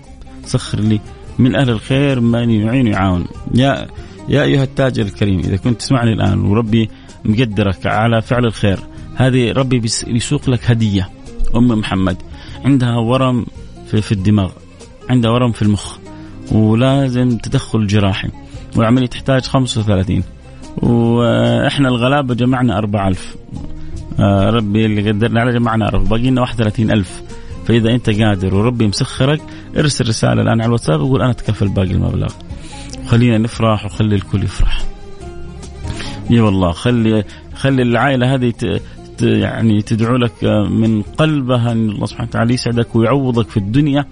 سخر 0.44 0.80
لي 0.80 1.00
من 1.38 1.56
أهل 1.56 1.70
الخير 1.70 2.20
من 2.20 2.50
يعين 2.50 2.86
ويعاون. 2.86 3.24
يا 3.54 3.86
يا 4.28 4.42
أيها 4.42 4.62
التاجر 4.62 5.02
الكريم 5.02 5.38
إذا 5.38 5.56
كنت 5.56 5.80
تسمعني 5.80 6.12
الآن 6.12 6.40
وربي 6.40 6.90
مقدرك 7.24 7.86
على 7.86 8.22
فعل 8.22 8.44
الخير 8.44 8.78
هذه 9.16 9.52
ربي 9.52 9.82
بيسوق 10.06 10.50
لك 10.50 10.70
هدية. 10.70 11.10
أم 11.56 11.68
محمد 11.68 12.16
عندها 12.64 12.96
ورم 12.96 13.46
في, 13.90 14.02
في 14.02 14.12
الدماغ 14.12 14.50
عندها 15.10 15.30
ورم 15.30 15.52
في 15.52 15.62
المخ 15.62 15.96
ولازم 16.52 17.38
تدخل 17.38 17.86
جراحي. 17.86 18.28
والعملية 18.76 19.06
تحتاج 19.06 19.42
35 19.42 20.22
وإحنا 20.82 21.88
الغلابة 21.88 22.34
جمعنا 22.34 22.78
4000 22.78 23.36
آه 24.20 24.50
ربي 24.50 24.86
اللي 24.86 25.10
قدرنا 25.10 25.40
على 25.40 25.52
جمعنا 25.52 25.88
4000 25.88 26.10
باقي 26.10 26.30
لنا 26.30 26.42
31000 26.42 27.22
فإذا 27.66 27.90
أنت 27.90 28.10
قادر 28.10 28.54
وربي 28.54 28.86
مسخرك 28.86 29.40
ارسل 29.76 30.08
رسالة 30.08 30.42
الآن 30.42 30.60
على 30.60 30.66
الواتساب 30.66 31.00
وقول 31.00 31.22
أنا 31.22 31.30
أتكفل 31.30 31.68
باقي 31.68 31.90
المبلغ. 31.90 32.28
خلينا 33.06 33.38
نفرح 33.38 33.84
وخلي 33.84 34.14
الكل 34.14 34.42
يفرح. 34.42 34.82
إي 36.30 36.40
والله 36.40 36.72
خلي 36.72 37.24
خلي 37.54 37.82
العائلة 37.82 38.34
هذه 38.34 38.50
ت... 38.50 38.80
يعني 39.22 39.82
تدعو 39.82 40.16
لك 40.16 40.44
من 40.70 41.02
قلبها 41.02 41.72
إن 41.72 41.90
الله 41.90 42.06
سبحانه 42.06 42.28
وتعالى 42.28 42.54
يسعدك 42.54 42.96
ويعوضك 42.96 43.48
في 43.48 43.56
الدنيا. 43.56 44.06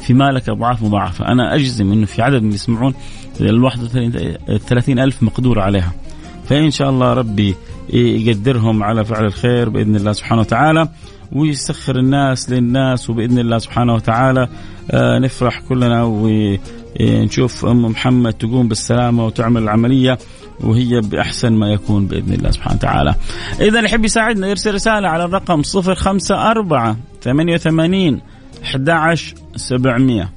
في 0.00 0.14
مالك 0.14 0.48
أضعاف 0.48 0.82
مضاعفة، 0.82 1.28
أنا 1.28 1.54
أجزم 1.54 1.92
إنه 1.92 2.06
في 2.06 2.22
عدد 2.22 2.42
من 2.42 2.52
يسمعون 2.52 2.94
ال 3.40 3.62
31 3.62 4.98
ألف 4.98 5.22
مقدور 5.22 5.60
عليها. 5.60 5.92
فإن 6.48 6.70
شاء 6.70 6.90
الله 6.90 7.12
ربي 7.12 7.54
يقدرهم 7.92 8.82
على 8.82 9.04
فعل 9.04 9.24
الخير 9.24 9.68
بإذن 9.68 9.96
الله 9.96 10.12
سبحانه 10.12 10.40
وتعالى 10.40 10.88
ويسخر 11.32 11.98
الناس 11.98 12.50
للناس 12.50 13.10
وبإذن 13.10 13.38
الله 13.38 13.58
سبحانه 13.58 13.94
وتعالى 13.94 14.48
آه، 14.90 15.18
نفرح 15.18 15.60
كلنا 15.68 16.04
ونشوف 16.04 17.66
أم 17.66 17.82
محمد 17.84 18.32
تقوم 18.32 18.68
بالسلامة 18.68 19.26
وتعمل 19.26 19.62
العملية 19.62 20.18
وهي 20.60 21.00
بأحسن 21.00 21.52
ما 21.52 21.68
يكون 21.72 22.06
بإذن 22.06 22.32
الله 22.32 22.50
سبحانه 22.50 22.76
وتعالى. 22.76 23.14
إذا 23.60 23.78
اللي 23.78 23.84
يحب 23.84 24.04
يساعدنا 24.04 24.48
يرسل 24.48 24.74
رسالة 24.74 25.08
على 25.08 25.24
الرقم 25.24 25.62
054 25.74 26.96
88 27.22 28.20
11 28.66 29.34
700 29.56 30.28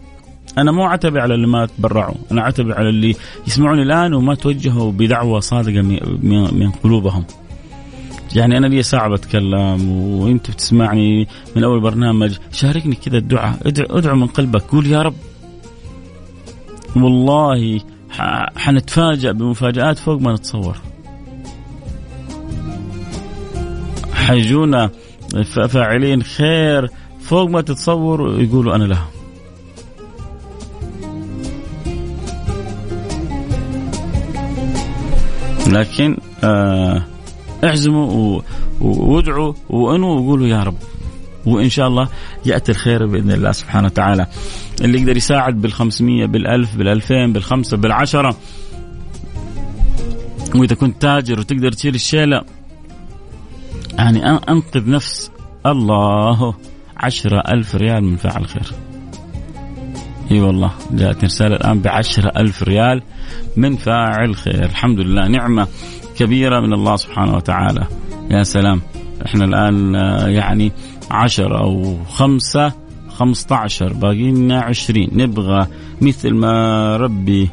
أنا 0.57 0.71
مو 0.71 0.83
عتبي 0.83 1.19
على 1.19 1.33
اللي 1.33 1.47
ما 1.47 1.65
تبرعوا 1.65 2.15
أنا 2.31 2.41
عتبي 2.41 2.73
على 2.73 2.89
اللي 2.89 3.15
يسمعوني 3.47 3.81
الآن 3.81 4.13
وما 4.13 4.35
توجهوا 4.35 4.91
بدعوة 4.91 5.39
صادقة 5.39 5.81
من 6.51 6.71
قلوبهم. 6.83 7.25
يعني 8.35 8.57
أنا 8.57 8.67
لي 8.67 8.83
ساعة 8.83 9.09
بتكلم 9.09 9.89
وأنت 9.91 10.51
بتسمعني 10.51 11.27
من 11.55 11.63
أول 11.63 11.79
برنامج. 11.79 12.37
شاركني 12.51 12.95
كذا 12.95 13.17
الدعاء. 13.17 13.57
ادعو, 13.65 13.97
ادعو 13.97 14.15
من 14.15 14.27
قلبك. 14.27 14.61
قول 14.61 14.85
يا 14.85 15.01
رب. 15.01 15.15
والله 16.95 17.79
حنتفاجأ 18.55 19.31
بمفاجآت 19.31 19.97
فوق 19.97 20.21
ما 20.21 20.33
نتصور. 20.33 20.77
حيجونا 24.13 24.89
فاعلين 25.69 26.23
خير 26.23 26.89
فوق 27.29 27.49
ما 27.49 27.61
تتصور 27.61 28.41
يقولوا 28.41 28.75
أنا 28.75 28.83
لهم 28.83 29.05
لكن 35.67 36.17
آه 36.43 37.03
اعزموا 37.63 38.41
وادعوا 38.81 39.53
وأنوا 39.69 40.19
وقولوا 40.19 40.47
يا 40.47 40.63
رب. 40.63 40.77
وإن 41.45 41.69
شاء 41.69 41.87
الله 41.87 42.09
يأتي 42.45 42.71
الخير 42.71 43.05
بإذن 43.05 43.31
الله 43.31 43.51
سبحانه 43.51 43.85
وتعالى. 43.85 44.27
اللي 44.81 44.99
يقدر 44.99 45.17
يساعد 45.17 45.67
بال500 45.67 46.27
بال1000 46.27 46.77
بال2000 46.77 47.33
بالخمسة 47.33 47.77
بالعشرة. 47.77 48.37
وإذا 50.55 50.75
كنت 50.75 51.01
تاجر 51.01 51.39
وتقدر 51.39 51.71
تشيل 51.71 51.95
الشيلة 51.95 52.41
يعني 53.97 54.29
أنقذ 54.29 54.89
نفس 54.89 55.31
الله. 55.65 56.53
عشرة 56.99 57.39
ألف 57.39 57.75
ريال 57.75 58.03
من 58.03 58.15
فعل 58.15 58.45
خير. 58.47 58.71
إي 60.31 60.41
والله 60.41 60.71
جاءت 60.91 61.23
رسالة 61.23 61.55
الآن 61.55 61.81
بعشرة 61.81 62.31
ألف 62.37 62.63
ريال 62.63 63.01
من 63.57 63.75
فاعل 63.75 64.35
خير. 64.35 64.63
الحمد 64.63 64.99
لله 64.99 65.27
نعمة 65.27 65.67
كبيرة 66.17 66.59
من 66.59 66.73
الله 66.73 66.95
سبحانه 66.95 67.35
وتعالى. 67.35 67.87
يا 68.31 68.43
سلام 68.43 68.81
إحنا 69.25 69.45
الآن 69.45 69.95
آه، 69.95 70.27
يعني 70.27 70.71
عشرة 71.11 71.59
أو 71.63 72.03
خمسة 72.03 72.71
15 73.09 73.93
باقي 73.93 74.31
لنا 74.31 74.61
20 74.61 75.07
نبغى 75.11 75.67
مثل 76.01 76.33
ما 76.33 76.97
ربي 76.97 77.49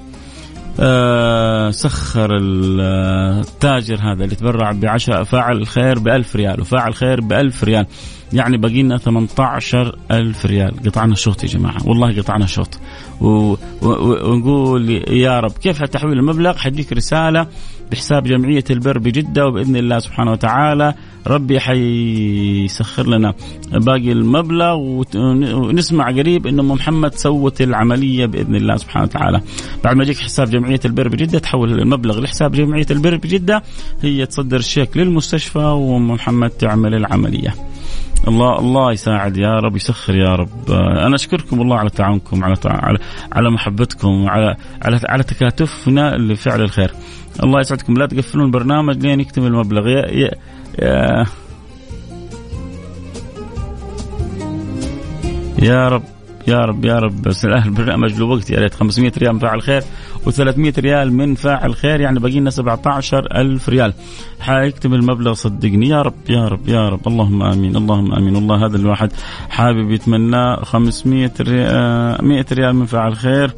آه 0.80 1.35
سخر 1.70 2.38
التاجر 2.40 3.96
هذا 3.96 4.24
اللي 4.24 4.34
تبرع 4.34 4.72
بعشرة 4.72 5.22
فاعل 5.22 5.56
الخير 5.56 5.98
بألف 5.98 6.36
ريال 6.36 6.60
وفاعل 6.60 6.94
خير 6.94 7.20
بألف 7.20 7.64
ريال. 7.64 7.86
يعني 8.32 8.56
باقي 8.56 8.82
لنا 8.82 8.98
18 8.98 9.98
ألف 10.10 10.46
ريال. 10.46 10.74
قطعنا 10.86 11.14
شوط 11.14 11.42
يا 11.42 11.48
جماعة. 11.48 11.88
والله 11.88 12.16
قطعنا 12.16 12.46
شوط. 12.46 12.80
ونقول 13.20 14.90
يا 15.08 15.40
رب 15.40 15.52
كيف 15.52 15.82
تحويل 15.82 16.18
المبلغ؟ 16.18 16.56
حديك 16.56 16.92
رسالة 16.92 17.46
بحساب 17.90 18.22
جمعية 18.22 18.64
البر 18.70 18.98
بجدة 18.98 19.46
وبإذن 19.46 19.76
الله 19.76 19.98
سبحانه 19.98 20.30
وتعالى 20.30 20.94
ربي 21.26 21.60
حيسخر 21.60 23.06
لنا 23.06 23.34
باقي 23.72 24.12
المبلغ 24.12 24.76
ونسمع 25.14 26.10
قريب 26.10 26.46
إنه 26.46 26.62
محمد 26.62 27.14
سوت 27.14 27.62
العملية 27.62 28.26
بإذن 28.26 28.54
الله 28.54 28.76
سبحانه 28.76 29.04
وتعالى. 29.04 29.40
بعد 29.84 29.96
ما 29.96 30.02
يجيك 30.02 30.18
حساب 30.18 30.50
جمعية 30.50 30.80
البر 30.84 31.08
بجدة 31.08 31.38
تحول 31.38 31.72
المبلغ 31.72 32.20
لحساب 32.20 32.52
جمعية 32.52 32.86
البر 32.90 33.16
بجدة 33.16 33.62
هي 34.02 34.26
تصدر 34.26 34.56
الشيك 34.56 34.96
للمستشفى 34.96 35.58
وأم 35.58 36.10
محمد 36.10 36.50
تعمل 36.50 36.94
العملية. 36.94 37.54
الله 38.28 38.58
الله 38.58 38.92
يساعد 38.92 39.36
يا 39.36 39.54
رب 39.54 39.76
يسخر 39.76 40.14
يا 40.14 40.34
رب. 40.34 40.70
أنا 41.06 41.14
أشكركم 41.14 41.60
الله 41.60 41.76
على 41.76 41.90
تعاونكم 41.90 42.44
على 42.44 42.56
على 42.64 42.98
على 43.32 43.50
محبتكم 43.50 44.26
على 44.28 44.56
على 44.82 45.00
على 45.08 45.22
تكاتفنا 45.22 46.16
لفعل 46.16 46.62
الخير. 46.62 46.90
الله 47.42 47.60
يسعدكم. 47.60 47.94
لا 47.94 48.06
تقفلون 48.06 48.46
البرنامج 48.46 49.06
لين 49.06 49.20
يكتمل 49.20 49.46
المبلغ. 49.46 49.88
يا, 49.88 50.10
يا, 50.12 50.30
يا, 50.78 51.26
يا 55.58 55.88
رب 55.88 56.02
يا 56.48 56.58
رب 56.58 56.84
يا 56.84 56.98
رب. 56.98 57.22
بس 57.22 57.44
الاهل 57.44 57.68
البرنامج 57.68 58.12
له 58.18 58.24
وقت. 58.24 58.50
يا 58.50 58.60
ريت 58.60 58.74
500 58.74 59.12
ريال. 59.18 59.32
من 59.32 59.38
فاعل 59.38 59.62
خير 59.62 59.82
و300 60.26 60.78
ريال 60.78 61.12
من 61.12 61.34
فاعل 61.34 61.74
خير 61.74 62.00
يعني 62.00 62.18
باقي 62.20 62.40
لنا 62.40 62.50
17000 62.50 63.68
ريال. 63.68 63.92
حيكتب 64.40 64.94
المبلغ 64.94 65.32
صدقني. 65.32 65.88
يا 65.88 66.02
رب 66.02 66.14
يا 66.28 66.48
رب 66.48 66.68
يا 66.68 66.88
رب. 66.88 67.08
اللهم 67.08 67.42
آمين 67.42 67.76
اللهم 67.76 68.12
آمين. 68.12 68.36
والله 68.36 68.66
هذا 68.66 68.76
الواحد 68.76 69.12
حابب 69.48 69.90
يتمنى 69.90 70.56
500 70.56 71.32
ريال 71.40 72.24
100 72.24 72.46
ريال 72.52 72.76
من 72.76 72.86
فاعل 72.86 73.16
خير. 73.16 73.50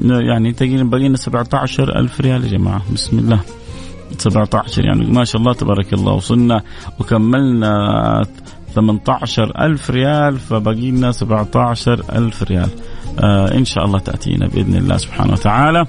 يعني 0.00 0.52
تقريبا 0.52 0.82
باقي 0.82 1.08
لنا 1.08 1.16
17000 1.16 2.20
ريال 2.20 2.44
يا 2.44 2.48
جماعة. 2.48 2.82
بسم 2.92 3.18
الله. 3.18 3.40
17 4.18 4.84
يعني 4.84 5.06
ما 5.06 5.24
شاء 5.24 5.40
الله 5.40 5.52
تبارك 5.52 5.92
الله. 5.92 6.12
وصلنا 6.12 6.62
وكملنا 7.00 7.72
18 8.74 9.52
ألف 9.60 9.90
ريال 9.90 10.38
فبقي 10.38 10.90
لنا 10.90 11.12
17 11.12 12.02
ألف 12.12 12.42
ريال. 12.42 12.68
آه 13.20 13.54
إن 13.54 13.64
شاء 13.64 13.84
الله 13.84 13.98
تأتينا 13.98 14.46
بإذن 14.46 14.76
الله 14.76 14.96
سبحانه 14.96 15.32
وتعالى. 15.32 15.86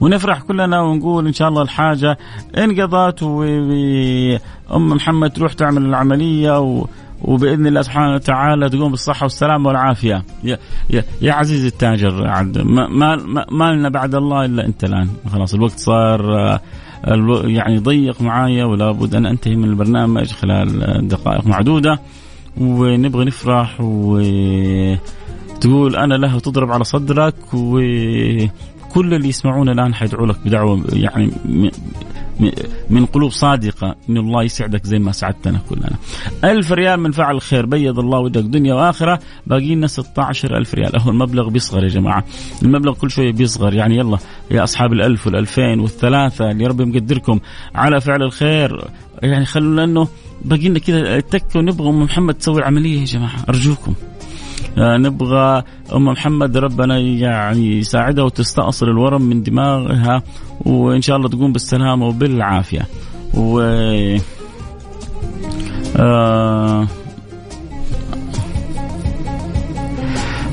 ونفرح 0.00 0.42
كلنا 0.42 0.80
ونقول 0.80 1.26
إن 1.26 1.32
شاء 1.32 1.48
الله 1.48 1.62
الحاجة 1.62 2.18
انقضت 2.58 3.22
وام 3.22 4.88
محمد 4.88 5.30
تروح 5.30 5.52
تعمل 5.52 5.84
العملية 5.84 6.60
و 6.60 6.86
وبإذن 7.22 7.66
الله 7.66 7.82
سبحانه 7.82 8.14
وتعالى 8.14 8.70
تقوم 8.70 8.90
بالصحة 8.90 9.24
والسلامة 9.24 9.68
والعافية. 9.68 10.24
يا, 10.44 10.58
يا, 10.90 11.04
يا 11.20 11.32
عزيزي 11.32 11.68
التاجر 11.68 12.26
عبد 12.26 12.58
ما, 12.58 12.88
ما, 12.88 13.46
ما 13.50 13.72
لنا 13.72 13.88
بعد 13.88 14.14
الله 14.14 14.44
إلا 14.44 14.66
أنت 14.66 14.84
الآن. 14.84 15.08
خلاص 15.32 15.54
الوقت 15.54 15.78
صار 15.78 16.38
آه، 16.38 16.60
يعني 17.44 17.78
ضيق 17.78 18.22
معايا 18.22 18.64
ولا 18.64 18.92
بد 18.92 19.14
أن 19.14 19.26
أنتهي 19.26 19.56
من 19.56 19.64
البرنامج 19.64 20.32
خلال 20.32 21.08
دقائق 21.08 21.46
معدودة. 21.46 22.00
ونبغى 22.60 23.24
نفرح 23.24 23.76
وتقول 23.80 24.96
أنا 25.96 26.14
له 26.14 26.36
وتضرب 26.36 26.72
على 26.72 26.84
صدرك 26.84 27.34
وكل 28.90 29.14
اللي 29.14 29.28
يسمعون 29.28 29.68
الآن 29.68 29.94
حيدعوا 29.94 30.26
لك 30.26 30.36
بدعوة 30.44 30.84
يعني 30.92 31.30
من 32.90 33.06
قلوب 33.06 33.30
صادقة 33.30 33.96
إن 34.10 34.16
الله 34.16 34.42
يسعدك 34.42 34.84
زي 34.84 34.98
ما 34.98 35.12
سعدتنا 35.12 35.60
كلنا. 35.68 35.90
ألف 36.44 36.72
ريال 36.72 37.00
من 37.00 37.12
فعل 37.12 37.34
الخير 37.34 37.66
بيض 37.66 37.98
الله 37.98 38.18
وجهك 38.18 38.44
دنيا 38.44 38.74
وآخرة. 38.74 39.20
باقي 39.46 39.74
لنا 39.74 39.86
16 39.86 40.56
ألف 40.56 40.74
ريال. 40.74 40.96
أهو 40.96 41.10
المبلغ 41.10 41.48
بيصغر 41.48 41.84
يا 41.84 41.88
جماعة. 41.88 42.24
المبلغ 42.62 42.94
كل 42.94 43.10
شوية 43.10 43.32
بيصغر. 43.32 43.74
يعني 43.74 43.96
يلا 43.96 44.18
يا 44.50 44.64
أصحاب 44.64 44.92
الألف 44.92 45.26
والألفين 45.26 45.80
والثلاثة 45.80 46.50
اللي 46.50 46.66
ربي 46.66 46.84
مقدركم 46.84 47.40
على 47.74 48.00
فعل 48.00 48.22
الخير. 48.22 48.84
يعني 49.22 49.44
خلونا 49.44 49.84
أنه 49.84 50.08
باقي 50.44 50.68
لنا 50.68 50.78
كذا 50.78 51.20
تكة 51.20 51.58
ونبغى 51.58 51.88
أم 51.88 52.02
محمد 52.02 52.34
تسوي 52.34 52.58
العملية 52.58 53.00
يا 53.00 53.04
جماعة. 53.04 53.44
أرجوكم. 53.48 53.94
آه، 54.00 54.17
نبغى 54.78 55.62
أم 55.94 56.04
محمد 56.04 56.56
ربنا 56.56 56.98
يعني 56.98 57.78
يساعدها 57.78 58.24
وتستأصل 58.24 58.86
الورم 58.86 59.22
من 59.22 59.42
دماغها 59.42 60.22
وإن 60.60 61.02
شاء 61.02 61.16
الله 61.16 61.28
تقوم 61.28 61.52
بالسلامة 61.52 62.06
وبالعافية. 62.06 62.86
و 63.34 63.60
آه 65.96 66.86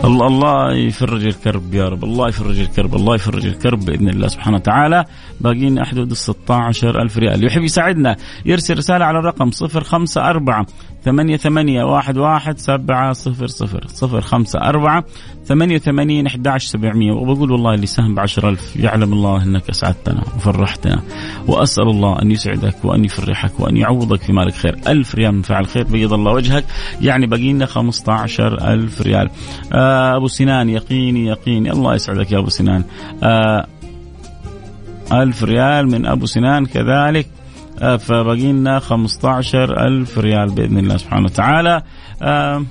الله 0.04 0.28
الله 0.28 0.74
يفرج 0.74 1.26
الكرب 1.26 1.74
يا 1.74 1.90
رب 1.90 2.04
الله 2.04 2.28
يفرج 2.28 2.60
الكرب 2.60 2.96
الله 2.96 3.16
يفرج 3.16 3.46
الكرب 3.46 3.86
بإذن 3.86 4.10
الله 4.10 4.28
سبحانه 4.28 4.58
وتعالى. 4.58 5.06
باقينا 5.42 5.86
حدود 5.86 6.12
ال 6.12 6.18
16 6.18 7.02
ألف 7.02 7.18
ريال. 7.18 7.46
يحب 7.46 7.62
يساعدنا 7.64 8.16
يرسل 8.46 8.78
رسالة 8.78 9.06
على 9.06 9.20
الرقم 9.20 9.50
054 9.50 10.66
ثمانية 11.06 11.38
ثمانية 11.38 11.84
واحد 11.84 12.18
واحد 12.18 12.58
سبعة 12.58 13.14
صفر 13.14 13.48
صفر 13.48 13.88
صفر 13.88 14.22
خمسة 14.22 14.60
أربعة 14.60 15.04
ثمانية 15.46 15.76
وثمانين 15.76 16.26
أحد 16.28 16.58
سبعمية 16.58 17.12
وبقول 17.12 17.52
والله 17.52 17.74
اللي 17.74 17.86
سهم 17.86 18.16
بعشر 18.16 18.50
ألف 18.50 18.76
يعلم 18.76 19.14
الله 19.14 19.44
أنك 19.44 19.70
أسعدتنا 19.70 20.24
وفرحتنا 20.36 21.02
وأسأل 21.48 21.90
الله 21.90 22.22
أن 22.22 22.32
يسعدك 22.32 22.76
وأن 22.86 23.06
يفرحك 23.06 23.60
وأن 23.60 23.78
يعوضك 23.78 24.22
في 24.22 24.34
مالك 24.34 24.54
خير. 24.54 24.78
ألف 24.88 25.16
ريال 25.16 25.36
من 25.36 25.42
فعل 25.42 25.66
خير 25.66 25.84
بيض 25.84 26.14
الله 26.14 26.32
وجهك. 26.32 26.66
يعني 27.02 27.28
بقينا 27.28 27.66
خمسة 27.66 28.14
عشر 28.14 28.74
ألف 28.74 29.02
ريال. 29.02 29.30
آه 29.74 30.18
أبو 30.18 30.28
سنان 30.28 30.70
يقيني 30.70 31.26
يقيني. 31.26 31.72
الله 31.72 31.96
يسعدك 31.96 32.32
يا 32.32 32.38
أبو 32.38 32.50
سنان. 32.50 32.84
آه 33.24 33.68
ألف 35.12 35.44
ريال 35.44 35.92
من 35.92 36.06
أبو 36.06 36.26
سنان 36.26 36.66
كذلك. 36.66 37.28
فبقي 37.80 38.52
لنا 38.52 38.80
15 38.80 39.88
ألف 39.88 40.18
ريال 40.18 40.50
بإذن 40.52 40.78
الله 40.78 40.98
سبحانه 40.98 41.26
وتعالى. 41.26 41.82
آه، 42.22 42.66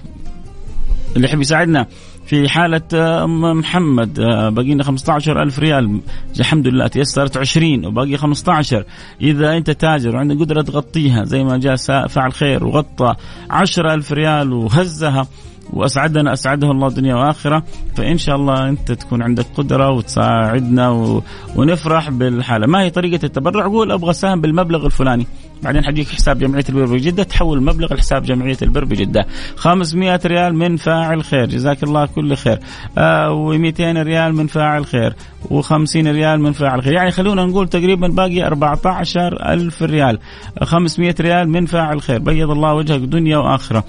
اللي 1.16 1.26
يحب 1.26 1.40
يساعدنا 1.40 1.86
في 2.26 2.48
حالة 2.48 2.80
آه، 2.94 3.26
محمد 3.26 4.14
باقي 4.54 4.74
لنا 4.74 4.84
15 4.84 5.42
ألف 5.42 5.58
ريال. 5.58 6.00
الحمد 6.40 6.68
لله 6.68 6.86
تيسرت 6.86 7.36
20 7.36 7.86
وباقي 7.86 8.16
15 8.16 8.84
إذا 9.20 9.56
أنت 9.56 9.70
تاجر 9.70 10.16
وعندك 10.16 10.36
قدرة 10.40 10.62
تغطيها 10.62 11.24
زي 11.24 11.44
ما 11.44 11.58
جاء 11.58 11.76
فعل 12.06 12.32
خير 12.32 12.64
وغطى 12.64 13.14
10 13.50 13.94
ألف 13.94 14.12
ريال 14.12 14.52
وهزها 14.52 15.26
واسعدنا 15.72 16.32
أسعده 16.32 16.70
الله 16.70 16.88
دنيا 16.88 17.14
واخره 17.14 17.62
فإن 17.96 18.18
شاء 18.18 18.36
الله 18.36 18.68
أنت 18.68 18.92
تكون 18.92 19.22
عندك 19.22 19.46
قدرة 19.56 19.90
وتساعدنا 19.90 20.90
و... 20.90 21.22
ونفرح 21.56 22.10
بالحالة. 22.10 22.66
ما 22.66 22.82
هي 22.82 22.90
طريقة 22.90 23.24
التبرع؟ 23.24 23.66
قول 23.66 23.92
أبغى 23.92 24.12
سهم 24.12 24.40
بالمبلغ 24.40 24.86
الفلاني. 24.86 25.26
بعدين 25.64 25.84
حجيك 25.84 26.08
حساب 26.08 26.38
جمعية 26.38 26.64
البر 26.68 26.84
بجدة 26.84 27.22
تحول 27.22 27.58
المبلغ 27.58 27.94
لحساب 27.94 28.22
جمعية 28.22 28.56
البر 28.62 28.84
بجدة. 28.84 29.26
500 29.56 30.20
ريال 30.26 30.54
من 30.54 30.76
فاعل 30.76 31.24
خير 31.24 31.46
جزاك 31.46 31.82
الله 31.82 32.06
كل 32.06 32.36
خير. 32.36 32.58
آه 32.98 33.28
و200 33.28 33.80
ريال 33.80 34.34
من 34.34 34.46
فاعل 34.46 34.86
خير 34.86 35.14
و50 35.44 35.96
ريال 35.96 36.40
من 36.40 36.52
فاعل 36.52 36.82
خير. 36.82 36.92
يعني 36.92 37.10
خلونا 37.10 37.44
نقول 37.44 37.68
تقريبا 37.68 38.08
باقي 38.08 38.46
14 38.46 39.52
ألف 39.52 39.82
ريال. 39.82 40.18
500 40.62 41.14
ريال 41.20 41.48
من 41.48 41.66
فاعل 41.66 42.02
خير. 42.02 42.18
بيض 42.18 42.50
الله 42.50 42.74
وجهك 42.74 43.00
دنيا 43.00 43.38
وآخرة. 43.38 43.84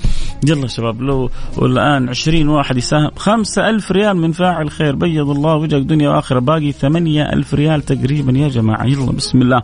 يلا 0.48 0.68
شباب 0.68 1.02
لو 1.02 1.30
والآن 1.58 2.10
20 2.10 2.48
واحد 2.48 2.78
يساهم 2.78 3.12
5000 3.16 3.92
ريال 3.92 4.18
من 4.18 4.32
فاعل 4.32 4.72
خير. 4.72 4.96
بيض 4.96 5.30
الله 5.30 5.56
وجهك 5.56 5.82
دنيا 5.82 6.10
وآخرة. 6.10 6.40
باقي 6.40 6.72
8000 6.72 7.54
ريال 7.54 7.82
تقريبا 7.82 8.32
يا 8.40 8.48
جماعة. 8.48 8.86
يلا 8.86 9.12
بسم 9.12 9.42
الله. 9.42 9.64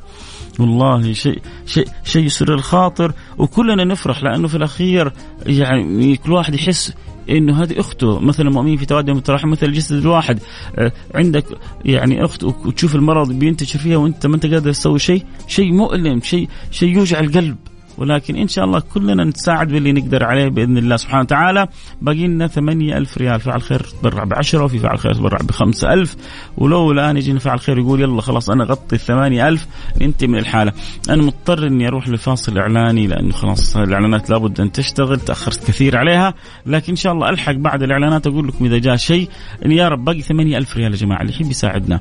والله 0.59 1.13
شيء 1.13 1.41
شيء 1.65 1.87
شيء 2.03 2.23
يسر 2.23 2.53
الخاطر 2.53 3.13
وكلنا 3.37 3.83
نفرح 3.83 4.23
لأنه 4.23 4.47
في 4.47 4.55
الأخير 4.55 5.13
يعني 5.45 6.15
كل 6.15 6.31
واحد 6.31 6.53
يحس 6.53 6.93
إنه 7.29 7.63
هذه 7.63 7.79
أخته. 7.79 8.19
مثلا 8.19 8.49
مؤمنين 8.49 8.77
في 8.77 8.85
توادم 8.85 9.17
التراحم 9.17 9.49
مثل 9.49 9.65
الجسد 9.65 9.95
الواحد. 9.95 10.39
آه، 10.75 10.91
عندك 11.15 11.45
يعني 11.85 12.25
أخت 12.25 12.43
وتشوف 12.43 12.95
المرض 12.95 13.31
بينتشر 13.31 13.79
فيها 13.79 13.97
وأنت 13.97 14.25
ما 14.25 14.35
أنت 14.35 14.45
قادر 14.45 14.71
تسوي 14.71 14.99
شيء 14.99 15.25
شيء 15.47 15.73
مؤلم 15.73 16.21
شيء 16.21 16.49
شيء 16.71 16.89
يوجع 16.97 17.19
القلب. 17.19 17.57
ولكن 18.01 18.35
إن 18.35 18.47
شاء 18.47 18.65
الله 18.65 18.79
كلنا 18.79 19.23
نتساعد 19.23 19.67
باللي 19.67 19.91
نقدر 19.91 20.23
عليه 20.23 20.47
بإذن 20.47 20.77
الله 20.77 20.97
سبحانه 20.97 21.21
وتعالى. 21.21 21.67
باقي 22.01 22.27
لنا 22.27 22.47
8000 22.47 23.17
ريال 23.17 23.39
فعل 23.39 23.61
خير 23.61 23.79
تبرع 23.79 24.23
ب 24.23 24.33
10 24.33 24.63
وفي 24.63 24.79
فعل 24.79 24.99
خير 24.99 25.13
تبرع 25.13 25.37
ب 25.37 25.51
5000 25.51 26.15
ولو 26.57 26.91
الآن 26.91 27.17
يجينا 27.17 27.39
فعل 27.39 27.59
خير 27.59 27.77
يقول 27.77 28.01
يلا 28.01 28.21
خلاص 28.21 28.49
أنا 28.49 28.63
غطي 28.63 28.95
ال 28.95 28.99
8000 28.99 29.67
أنت 30.01 30.23
من 30.25 30.37
الحالة. 30.37 30.73
أنا 31.09 31.23
مضطر 31.23 31.67
إني 31.67 31.87
أروح 31.87 32.09
لفاصل 32.09 32.57
إعلاني 32.57 33.07
لأنه 33.07 33.31
خلاص 33.31 33.77
الإعلانات 33.77 34.29
لابد 34.29 34.61
أن 34.61 34.71
تشتغل 34.71 35.19
تأخرت 35.19 35.67
كثير 35.67 35.97
عليها. 35.97 36.33
لكن 36.65 36.89
إن 36.89 36.95
شاء 36.95 37.13
الله 37.13 37.29
ألحق 37.29 37.53
بعد 37.53 37.83
الإعلانات 37.83 38.27
أقول 38.27 38.47
لكم 38.47 38.65
إذا 38.65 38.77
جاء 38.77 38.95
شيء 38.95 39.29
يا 39.65 39.87
رب 39.87 40.05
باقي 40.05 40.21
8000 40.21 40.77
ريال 40.77 40.91
يا 40.91 40.97
جماعة 40.97 41.21
اللي 41.21 41.33
يحب 41.33 41.51
يساعدنا. 41.51 41.99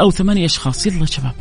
أو 0.00 0.10
ثمانية 0.10 0.44
أشخاص 0.44 0.86
يلا 0.86 1.06
شباب. 1.06 1.32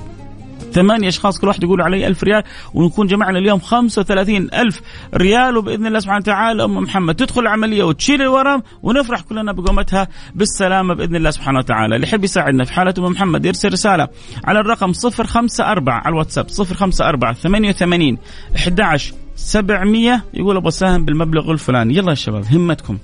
ثمانية 0.74 1.08
أشخاص 1.08 1.40
كل 1.40 1.48
واحد 1.48 1.64
يقول 1.64 1.82
علي 1.82 2.08
ألف 2.08 2.24
ريال 2.24 2.44
ونكون 2.74 3.08
جمعنا 3.08 3.40
اليوم 3.40 3.60
خمسة 3.60 4.00
وثلاثين 4.00 4.50
ألف 4.54 4.82
ريال 5.16 5.58
وبإذن 5.58 5.88
الله 5.88 6.00
سبحانه 6.00 6.20
وتعالى 6.20 6.64
أم 6.64 6.78
محمد 6.78 7.16
تدخل 7.16 7.42
العملية 7.42 7.84
وتشيل 7.84 8.22
الورم 8.22 8.64
ونفرح 8.84 9.22
كلنا 9.22 9.52
بقومتها 9.52 10.08
بالسلامة 10.36 10.94
بإذن 10.94 11.16
الله 11.16 11.30
سبحانه 11.30 11.60
وتعالى. 11.60 11.96
اللي 11.96 12.08
يحب 12.08 12.24
يساعدنا 12.24 12.64
في 12.64 12.74
حالة 12.74 12.94
أم 12.98 13.04
محمد 13.04 13.46
يرسل 13.46 13.74
رسالة 13.74 14.08
على 14.44 14.60
الرقم 14.60 14.94
صفر 14.94 15.28
خمسة 15.28 15.72
أربعة 15.72 15.98
على 15.98 16.14
الواتساب 16.14 16.50
صفر 16.50 16.76
خمسة 16.76 17.10
أربعة 17.10 17.34
ثمانية 17.34 17.70
وثمانين 17.70 18.18
أحد 18.56 18.82
عشر 18.82 19.14
سبعمية 19.36 20.24
يقول 20.34 20.58
أبغى 20.58 20.68
أساهم 20.68 21.06
بالمبلغ 21.06 21.52
الفلاني. 21.52 21.96
يلا 21.96 22.10
يا 22.10 22.16
شباب 22.16 22.46
همتكم. 22.46 22.98